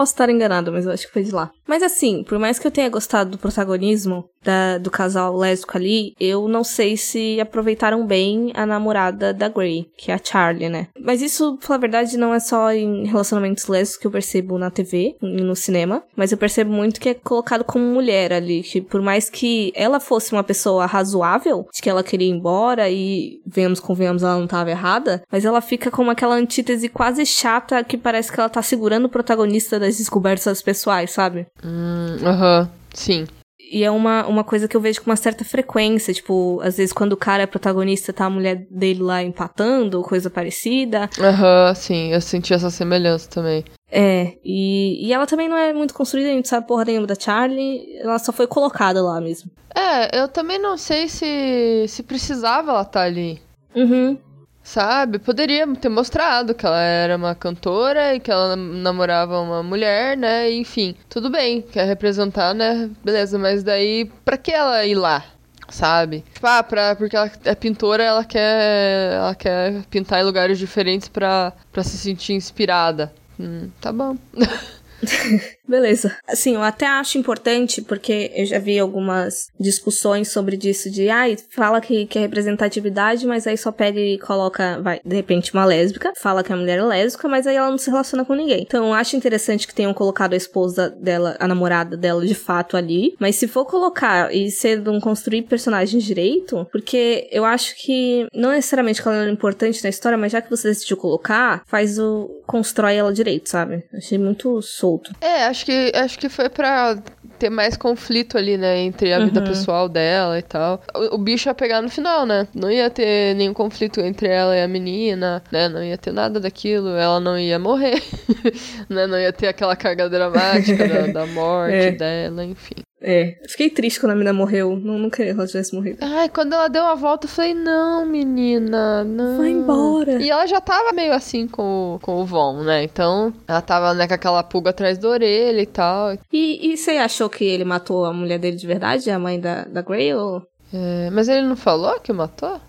Posso 0.00 0.12
estar 0.12 0.30
enganado, 0.30 0.72
mas 0.72 0.86
eu 0.86 0.92
acho 0.92 1.06
que 1.06 1.12
foi 1.12 1.22
de 1.22 1.30
lá. 1.30 1.50
Mas 1.68 1.82
assim, 1.82 2.24
por 2.24 2.38
mais 2.38 2.58
que 2.58 2.66
eu 2.66 2.70
tenha 2.70 2.88
gostado 2.88 3.32
do 3.32 3.38
protagonismo 3.38 4.24
da, 4.44 4.78
do 4.78 4.90
casal 4.90 5.36
lésbico 5.36 5.76
ali, 5.76 6.14
eu 6.18 6.48
não 6.48 6.64
sei 6.64 6.96
se 6.96 7.40
aproveitaram 7.40 8.06
bem 8.06 8.52
a 8.54 8.64
namorada 8.64 9.32
da 9.32 9.48
Grey, 9.48 9.88
que 9.96 10.10
é 10.10 10.14
a 10.14 10.20
Charlie, 10.22 10.68
né? 10.68 10.88
Mas 10.98 11.22
isso, 11.22 11.56
pra 11.56 11.66
falar 11.66 11.76
a 11.76 11.80
verdade, 11.80 12.16
não 12.16 12.34
é 12.34 12.40
só 12.40 12.72
em 12.72 13.06
relacionamentos 13.06 13.66
lésbicos 13.66 14.00
que 14.00 14.06
eu 14.06 14.10
percebo 14.10 14.58
na 14.58 14.70
TV 14.70 15.16
e 15.22 15.42
no 15.42 15.56
cinema, 15.56 16.02
mas 16.16 16.32
eu 16.32 16.38
percebo 16.38 16.72
muito 16.72 17.00
que 17.00 17.10
é 17.10 17.14
colocado 17.14 17.64
como 17.64 17.84
mulher 17.84 18.32
ali, 18.32 18.62
que 18.62 18.80
por 18.80 19.02
mais 19.02 19.28
que 19.28 19.72
ela 19.74 20.00
fosse 20.00 20.32
uma 20.32 20.44
pessoa 20.44 20.86
razoável, 20.86 21.66
de 21.72 21.82
que 21.82 21.90
ela 21.90 22.02
queria 22.02 22.28
ir 22.28 22.30
embora 22.30 22.88
e, 22.88 23.40
venhamos, 23.46 23.80
convenhamos, 23.80 24.22
ela 24.22 24.36
não 24.36 24.44
estava 24.44 24.70
errada, 24.70 25.22
mas 25.30 25.44
ela 25.44 25.60
fica 25.60 25.90
como 25.90 26.10
aquela 26.10 26.34
antítese 26.34 26.88
quase 26.88 27.24
chata 27.26 27.82
que 27.84 27.96
parece 27.96 28.32
que 28.32 28.40
ela 28.40 28.48
tá 28.48 28.62
segurando 28.62 29.04
o 29.04 29.10
protagonista 29.10 29.78
das 29.78 29.98
descobertas 29.98 30.62
pessoais, 30.62 31.10
sabe? 31.10 31.46
Hum, 31.64 32.16
aham, 32.24 32.70
sim. 32.94 33.26
E 33.70 33.84
é 33.84 33.90
uma, 33.90 34.26
uma 34.26 34.42
coisa 34.42 34.66
que 34.66 34.76
eu 34.76 34.80
vejo 34.80 35.00
com 35.00 35.10
uma 35.10 35.16
certa 35.16 35.44
frequência. 35.44 36.12
Tipo, 36.12 36.60
às 36.62 36.76
vezes 36.76 36.92
quando 36.92 37.12
o 37.12 37.16
cara 37.16 37.44
é 37.44 37.46
protagonista, 37.46 38.12
tá 38.12 38.24
a 38.24 38.30
mulher 38.30 38.66
dele 38.68 39.02
lá 39.02 39.22
empatando, 39.22 39.98
ou 39.98 40.04
coisa 40.04 40.28
parecida. 40.28 41.08
Aham, 41.20 41.68
uhum, 41.68 41.74
sim, 41.74 42.12
eu 42.12 42.20
senti 42.20 42.52
essa 42.52 42.70
semelhança 42.70 43.30
também. 43.30 43.64
É, 43.92 44.34
e, 44.44 45.06
e 45.06 45.12
ela 45.12 45.26
também 45.26 45.48
não 45.48 45.56
é 45.56 45.72
muito 45.72 45.94
construída, 45.94 46.30
a 46.30 46.32
gente 46.32 46.48
sabe 46.48 46.66
porra 46.66 46.84
nenhuma 46.84 47.06
da 47.06 47.16
Charlie, 47.18 47.96
ela 47.98 48.18
só 48.18 48.32
foi 48.32 48.46
colocada 48.46 49.02
lá 49.02 49.20
mesmo. 49.20 49.50
É, 49.74 50.20
eu 50.20 50.28
também 50.28 50.58
não 50.58 50.76
sei 50.76 51.08
se, 51.08 51.86
se 51.88 52.02
precisava 52.02 52.70
ela 52.70 52.82
estar 52.82 53.00
tá 53.00 53.06
ali. 53.06 53.40
Uhum. 53.74 54.18
Sabe? 54.62 55.18
Poderia 55.18 55.66
ter 55.74 55.88
mostrado 55.88 56.54
que 56.54 56.64
ela 56.64 56.80
era 56.80 57.16
uma 57.16 57.34
cantora 57.34 58.14
e 58.14 58.20
que 58.20 58.30
ela 58.30 58.54
namorava 58.54 59.40
uma 59.40 59.62
mulher, 59.62 60.16
né? 60.16 60.50
Enfim, 60.52 60.94
tudo 61.08 61.30
bem, 61.30 61.62
quer 61.62 61.86
representar, 61.86 62.54
né? 62.54 62.90
Beleza, 63.04 63.38
mas 63.38 63.62
daí, 63.64 64.10
pra 64.24 64.36
que 64.36 64.52
ela 64.52 64.84
ir 64.84 64.94
lá? 64.94 65.24
Sabe? 65.68 66.24
Tipo, 66.34 66.46
ah, 66.46 66.62
pra, 66.62 66.96
porque 66.96 67.16
ela 67.16 67.30
é 67.44 67.54
pintora, 67.54 68.02
ela 68.02 68.24
quer, 68.24 69.12
ela 69.14 69.34
quer 69.34 69.82
pintar 69.88 70.20
em 70.20 70.24
lugares 70.24 70.58
diferentes 70.58 71.08
pra, 71.08 71.52
pra 71.72 71.82
se 71.82 71.96
sentir 71.96 72.34
inspirada. 72.34 73.12
Hum, 73.38 73.70
tá 73.80 73.92
bom. 73.92 74.16
Beleza. 75.66 76.16
Assim, 76.26 76.54
eu 76.54 76.62
até 76.62 76.86
acho 76.86 77.16
importante, 77.16 77.80
porque 77.80 78.32
eu 78.34 78.44
já 78.44 78.58
vi 78.58 78.78
algumas 78.78 79.48
discussões 79.58 80.28
sobre 80.28 80.56
disso 80.56 80.90
de, 80.90 81.08
ai, 81.08 81.36
ah, 81.38 81.42
fala 81.50 81.80
que, 81.80 82.06
que 82.06 82.18
é 82.18 82.22
representatividade, 82.22 83.26
mas 83.26 83.46
aí 83.46 83.56
só 83.56 83.70
pega 83.70 84.00
e 84.00 84.18
coloca, 84.18 84.80
vai, 84.82 85.00
de 85.04 85.14
repente, 85.14 85.54
uma 85.54 85.64
lésbica, 85.64 86.12
fala 86.16 86.42
que 86.42 86.52
a 86.52 86.56
mulher 86.56 86.78
é 86.78 86.82
lésbica, 86.82 87.28
mas 87.28 87.46
aí 87.46 87.54
ela 87.54 87.70
não 87.70 87.78
se 87.78 87.88
relaciona 87.88 88.24
com 88.24 88.34
ninguém. 88.34 88.62
Então, 88.62 88.88
eu 88.88 88.94
acho 88.94 89.16
interessante 89.16 89.66
que 89.66 89.74
tenham 89.74 89.94
colocado 89.94 90.32
a 90.32 90.36
esposa 90.36 90.90
dela, 90.90 91.36
a 91.38 91.46
namorada 91.46 91.96
dela, 91.96 92.26
de 92.26 92.34
fato 92.34 92.76
ali, 92.76 93.14
mas 93.20 93.36
se 93.36 93.46
for 93.46 93.64
colocar 93.64 94.34
e 94.34 94.50
ser 94.50 94.86
um 94.88 94.98
construir 94.98 95.42
personagens 95.42 96.02
direito, 96.02 96.66
porque 96.72 97.28
eu 97.30 97.44
acho 97.44 97.76
que, 97.76 98.26
não 98.34 98.50
necessariamente 98.50 99.00
que 99.00 99.08
ela 99.08 99.26
é 99.26 99.30
importante 99.30 99.82
na 99.84 99.90
história, 99.90 100.18
mas 100.18 100.32
já 100.32 100.42
que 100.42 100.50
você 100.50 100.68
decidiu 100.68 100.96
colocar, 100.96 101.62
faz 101.66 101.98
o, 101.98 102.28
constrói 102.44 102.96
ela 102.96 103.12
direito, 103.12 103.48
sabe? 103.48 103.84
Achei 103.94 104.18
muito 104.18 104.60
solto. 104.60 104.89
É, 105.20 105.44
acho 105.44 105.64
que, 105.64 105.92
acho 105.94 106.18
que 106.18 106.28
foi 106.28 106.48
pra 106.48 106.96
ter 107.38 107.50
mais 107.50 107.76
conflito 107.76 108.36
ali, 108.36 108.58
né? 108.58 108.78
Entre 108.78 109.12
a 109.12 109.18
uhum. 109.18 109.26
vida 109.26 109.42
pessoal 109.42 109.88
dela 109.88 110.38
e 110.38 110.42
tal. 110.42 110.82
O, 110.94 111.14
o, 111.14 111.18
bicho 111.18 111.48
ia 111.48 111.54
pegar 111.54 111.80
no 111.80 111.88
final, 111.88 112.26
né? 112.26 112.46
Não 112.54 112.70
ia 112.70 112.90
ter 112.90 113.34
nenhum 113.34 113.54
conflito 113.54 114.00
entre 114.00 114.28
ela 114.28 114.54
e 114.54 114.62
a 114.62 114.68
menina, 114.68 115.42
né? 115.50 115.68
Não 115.68 115.82
ia 115.82 115.96
ter 115.96 116.12
nada 116.12 116.38
daquilo. 116.38 116.90
Ela 116.90 117.18
não 117.18 117.38
ia 117.38 117.58
morrer, 117.58 118.02
né? 118.88 119.06
Não 119.06 119.18
ia 119.18 119.32
ter 119.32 119.48
aquela 119.48 119.74
carga 119.74 120.08
dramática 120.08 120.86
da, 120.86 121.06
da 121.12 121.26
morte 121.26 121.74
é. 121.74 121.92
dela, 121.92 122.44
enfim. 122.44 122.82
É, 123.02 123.38
fiquei 123.48 123.70
triste 123.70 123.98
quando 123.98 124.12
a 124.12 124.14
menina 124.14 124.32
morreu. 124.32 124.76
Não, 124.76 124.98
não 124.98 125.10
queria 125.10 125.32
que 125.32 125.38
ela 125.38 125.46
tivesse 125.46 125.74
morrido. 125.74 125.98
Ai, 126.00 126.28
quando 126.28 126.52
ela 126.52 126.68
deu 126.68 126.84
a 126.84 126.94
volta, 126.94 127.26
eu 127.26 127.30
falei, 127.30 127.54
não, 127.54 128.04
menina, 128.04 129.02
não. 129.04 129.38
Vai 129.38 129.50
embora. 129.50 130.20
E 130.20 130.30
ela 130.30 130.46
já 130.46 130.60
tava 130.60 130.92
meio 130.92 131.12
assim 131.12 131.48
com, 131.48 131.98
com 132.02 132.20
o 132.20 132.26
Von, 132.26 132.62
né? 132.62 132.84
Então, 132.84 133.32
ela 133.48 133.62
tava, 133.62 133.94
né, 133.94 134.06
com 134.06 134.14
aquela 134.14 134.42
pulga 134.42 134.70
atrás 134.70 134.98
da 134.98 135.08
orelha 135.08 135.60
e 135.60 135.66
tal. 135.66 136.12
E, 136.32 136.72
e 136.72 136.76
você 136.76 136.92
achou 136.92 137.30
que 137.30 137.44
ele 137.44 137.64
matou 137.64 138.04
a 138.04 138.12
mulher 138.12 138.38
dele 138.38 138.56
de 138.56 138.66
verdade, 138.66 139.10
a 139.10 139.18
mãe 139.18 139.40
da, 139.40 139.64
da 139.64 139.82
Grey, 139.82 140.14
ou... 140.14 140.42
É, 140.72 141.10
mas 141.10 141.28
ele 141.28 141.46
não 141.46 141.56
falou 141.56 141.98
que 141.98 142.12
matou? 142.12 142.60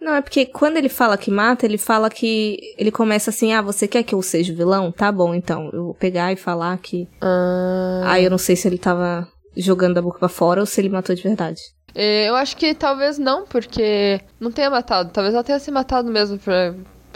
Não, 0.00 0.14
é 0.14 0.20
porque 0.20 0.46
quando 0.46 0.76
ele 0.76 0.88
fala 0.88 1.16
que 1.16 1.30
mata, 1.30 1.64
ele 1.64 1.78
fala 1.78 2.10
que. 2.10 2.58
Ele 2.76 2.90
começa 2.90 3.30
assim: 3.30 3.52
ah, 3.52 3.62
você 3.62 3.88
quer 3.88 4.02
que 4.02 4.14
eu 4.14 4.20
seja 4.20 4.54
vilão? 4.54 4.92
Tá 4.92 5.10
bom, 5.10 5.34
então. 5.34 5.70
Eu 5.72 5.84
vou 5.86 5.94
pegar 5.94 6.32
e 6.32 6.36
falar 6.36 6.76
que. 6.78 7.08
Ah. 7.20 8.02
Aí 8.04 8.24
eu 8.24 8.30
não 8.30 8.36
sei 8.36 8.56
se 8.56 8.68
ele 8.68 8.78
tava 8.78 9.26
jogando 9.56 9.94
da 9.94 10.02
boca 10.02 10.18
pra 10.18 10.28
fora 10.28 10.60
ou 10.60 10.66
se 10.66 10.80
ele 10.80 10.88
matou 10.88 11.14
de 11.14 11.22
verdade. 11.22 11.60
É, 11.94 12.28
eu 12.28 12.36
acho 12.36 12.56
que 12.56 12.74
talvez 12.74 13.18
não, 13.18 13.46
porque 13.46 14.20
não 14.38 14.52
tenha 14.52 14.68
matado. 14.68 15.10
Talvez 15.10 15.34
ela 15.34 15.42
tenha 15.42 15.58
se 15.58 15.70
matado 15.70 16.10
mesmo 16.10 16.38
por, 16.38 16.52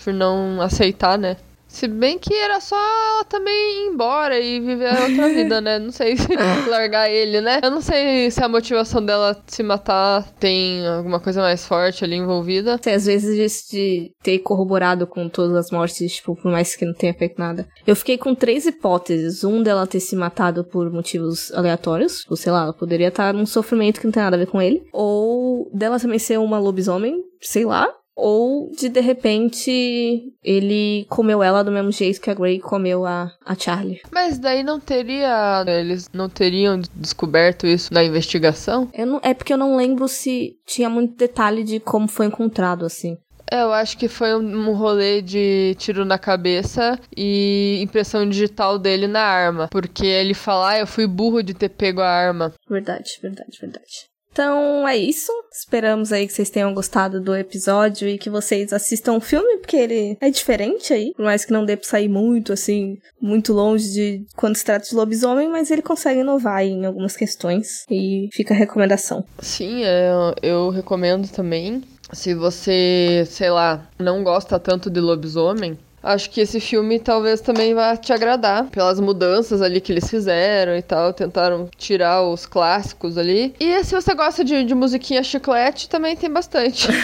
por 0.03 0.13
não 0.13 0.61
aceitar, 0.63 1.19
né? 1.19 1.37
Se 1.71 1.87
bem 1.87 2.19
que 2.19 2.35
era 2.35 2.61
só 2.61 2.77
ela 2.77 3.25
também 3.25 3.55
ir 3.55 3.87
embora 3.87 4.39
e 4.39 4.59
viver 4.61 4.89
a 4.89 5.05
outra 5.05 5.29
vida, 5.33 5.61
né? 5.61 5.79
Não 5.79 5.93
sei 5.93 6.17
se 6.17 6.27
largar 6.69 7.09
ele, 7.09 7.41
né? 7.41 7.61
Eu 7.63 7.71
não 7.71 7.81
sei 7.81 8.29
se 8.31 8.43
a 8.43 8.49
motivação 8.49 9.03
dela 9.03 9.41
se 9.47 9.63
matar 9.63 10.25
tem 10.33 10.87
alguma 10.87 11.21
coisa 11.21 11.41
mais 11.41 11.65
forte 11.65 12.05
ali 12.05 12.17
envolvida. 12.17 12.79
Sei, 12.83 12.95
às 12.95 13.07
vezes 13.07 13.69
de 13.71 14.13
ter 14.21 14.41
corroborado 14.41 15.07
com 15.07 15.29
todas 15.29 15.57
as 15.57 15.71
mortes, 15.71 16.17
tipo, 16.17 16.35
por 16.35 16.51
mais 16.51 16.75
que 16.75 16.85
não 16.85 16.93
tenha 16.93 17.15
feito 17.15 17.39
nada. 17.39 17.67
Eu 17.87 17.95
fiquei 17.95 18.19
com 18.19 18.35
três 18.35 18.67
hipóteses. 18.67 19.45
Um 19.45 19.63
dela 19.63 19.87
ter 19.87 20.01
se 20.01 20.17
matado 20.17 20.65
por 20.65 20.91
motivos 20.91 21.53
aleatórios. 21.53 22.27
Ou 22.29 22.37
sei 22.37 22.51
lá, 22.51 22.63
ela 22.65 22.73
poderia 22.73 23.09
estar 23.09 23.33
num 23.33 23.47
sofrimento 23.47 24.01
que 24.01 24.07
não 24.07 24.13
tem 24.13 24.23
nada 24.23 24.35
a 24.37 24.41
ver 24.41 24.49
com 24.49 24.61
ele. 24.61 24.83
Ou 24.93 25.71
dela 25.73 26.01
também 26.01 26.19
ser 26.19 26.39
uma 26.39 26.59
lobisomem, 26.59 27.23
sei 27.41 27.65
lá 27.65 27.89
ou 28.21 28.71
de 28.71 28.89
de 28.89 29.01
repente 29.01 30.35
ele 30.43 31.07
comeu 31.09 31.43
ela 31.43 31.63
do 31.63 31.73
mesmo 31.73 31.91
jeito 31.91 32.21
que 32.21 32.31
a 32.31 32.35
Grey 32.35 32.59
comeu 32.59 33.07
a, 33.07 33.33
a 33.45 33.55
Charlie. 33.55 34.01
Mas 34.11 34.39
daí 34.39 34.63
não 34.63 34.79
teria. 34.79 35.65
Eles 35.67 36.09
não 36.13 36.29
teriam 36.29 36.81
descoberto 36.95 37.67
isso 37.67 37.93
na 37.93 38.05
investigação? 38.05 38.89
Eu 38.93 39.07
não, 39.07 39.21
é 39.23 39.35
porque 39.35 39.53
eu 39.53 39.59
não 39.59 39.77
lembro 39.77 40.07
se 40.09 40.57
tinha 40.67 40.89
muito 40.89 41.17
detalhe 41.17 41.65
de 41.65 41.81
como 41.81 42.09
foi 42.09 42.27
encontrado, 42.27 42.85
assim. 42.85 43.17
É, 43.51 43.63
eu 43.63 43.73
acho 43.73 43.99
que 43.99 44.07
foi 44.07 44.33
um 44.37 44.73
rolê 44.73 45.21
de 45.21 45.75
tiro 45.77 46.05
na 46.05 46.17
cabeça 46.17 46.97
e 47.17 47.81
impressão 47.83 48.29
digital 48.29 48.79
dele 48.79 49.09
na 49.09 49.23
arma. 49.23 49.69
Porque 49.69 50.07
ele 50.07 50.35
fala, 50.35 50.71
ah, 50.71 50.79
eu 50.79 50.87
fui 50.87 51.05
burro 51.05 51.43
de 51.43 51.53
ter 51.53 51.69
pego 51.69 52.01
a 52.01 52.09
arma. 52.09 52.55
Verdade, 52.69 53.11
verdade, 53.21 53.59
verdade. 53.61 54.10
Então 54.33 54.87
é 54.87 54.97
isso. 54.97 55.33
Esperamos 55.53 56.13
aí 56.13 56.27
que 56.27 56.33
vocês 56.33 56.51
tenham 56.51 56.73
gostado 56.73 57.21
do 57.21 57.35
episódio 57.35 58.09
e 58.09 58.19
que 58.19 58.31
vocês 58.31 58.73
assistam 58.73 59.15
o 59.15 59.21
filme, 59.21 59.59
porque 59.59 59.77
ele 59.77 60.17
é 60.21 60.31
diferente 60.31 60.93
aí. 60.93 61.13
Por 61.15 61.25
mais 61.25 61.45
que 61.45 61.53
não 61.53 61.65
dê 61.65 61.77
pra 61.77 61.89
sair 61.89 62.09
muito, 62.09 62.53
assim, 62.53 62.99
muito 63.21 63.53
longe 63.53 63.93
de 63.93 64.25
quando 64.37 64.57
se 64.57 64.65
trata 64.65 64.89
de 64.89 64.95
lobisomem, 64.95 65.49
mas 65.49 65.71
ele 65.71 65.83
consegue 65.83 66.21
inovar 66.21 66.63
em 66.63 66.87
algumas 66.87 67.17
questões. 67.17 67.85
E 67.91 68.29
fica 68.33 68.55
a 68.55 68.57
recomendação. 68.57 69.25
Sim, 69.41 69.81
eu, 69.81 69.89
é, 69.89 70.35
eu 70.43 70.71
recomendo 70.71 71.29
também. 71.29 71.83
Se 72.13 72.35
você, 72.35 73.25
sei 73.27 73.51
lá, 73.51 73.89
não 73.99 74.25
gosta 74.25 74.59
tanto 74.59 74.91
de 74.91 75.01
lobisomem, 75.01 75.79
Acho 76.03 76.31
que 76.31 76.41
esse 76.41 76.61
filme 76.61 76.99
talvez 76.99 77.41
também 77.41 77.75
vá 77.75 77.97
te 77.97 78.13
agradar 78.13 78.65
pelas 78.67 78.99
mudanças 78.99 79.61
ali 79.61 79.81
que 79.81 79.93
eles 79.93 80.09
fizeram 80.09 80.77
e 80.77 80.83
tal. 80.83 81.13
Tentaram 81.13 81.69
tirar 81.77 82.23
os 82.23 82.47
clássicos 82.47 83.19
ali. 83.19 83.55
E 83.61 83.85
se 83.85 83.95
você 83.95 84.15
gosta 84.15 84.43
de, 84.43 84.65
de 84.65 84.75
musiquinha 84.75 85.23
chiclete, 85.23 85.89
também 85.89 86.17
tem 86.17 86.31
bastante. 86.31 86.89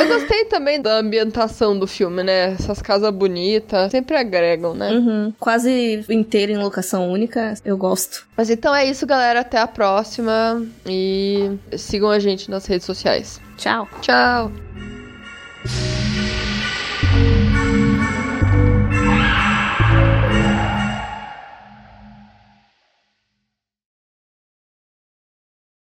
Eu 0.00 0.06
gostei 0.06 0.44
também 0.44 0.80
da 0.80 0.98
ambientação 0.98 1.78
do 1.78 1.86
filme, 1.86 2.22
né? 2.22 2.52
Essas 2.52 2.82
casas 2.82 3.10
bonitas 3.12 3.90
sempre 3.90 4.16
agregam, 4.16 4.74
né? 4.74 4.90
Uhum. 4.92 5.32
Quase 5.38 6.04
inteira 6.08 6.52
em 6.52 6.58
locação 6.58 7.10
única, 7.10 7.54
eu 7.64 7.76
gosto. 7.76 8.26
Mas 8.36 8.50
então 8.50 8.74
é 8.74 8.84
isso, 8.84 9.06
galera. 9.06 9.40
Até 9.40 9.58
a 9.58 9.66
próxima. 9.66 10.64
E 10.86 11.50
sigam 11.76 12.10
a 12.10 12.18
gente 12.18 12.50
nas 12.50 12.66
redes 12.66 12.86
sociais. 12.86 13.40
Tchau. 13.56 13.88
Tchau. 14.00 14.52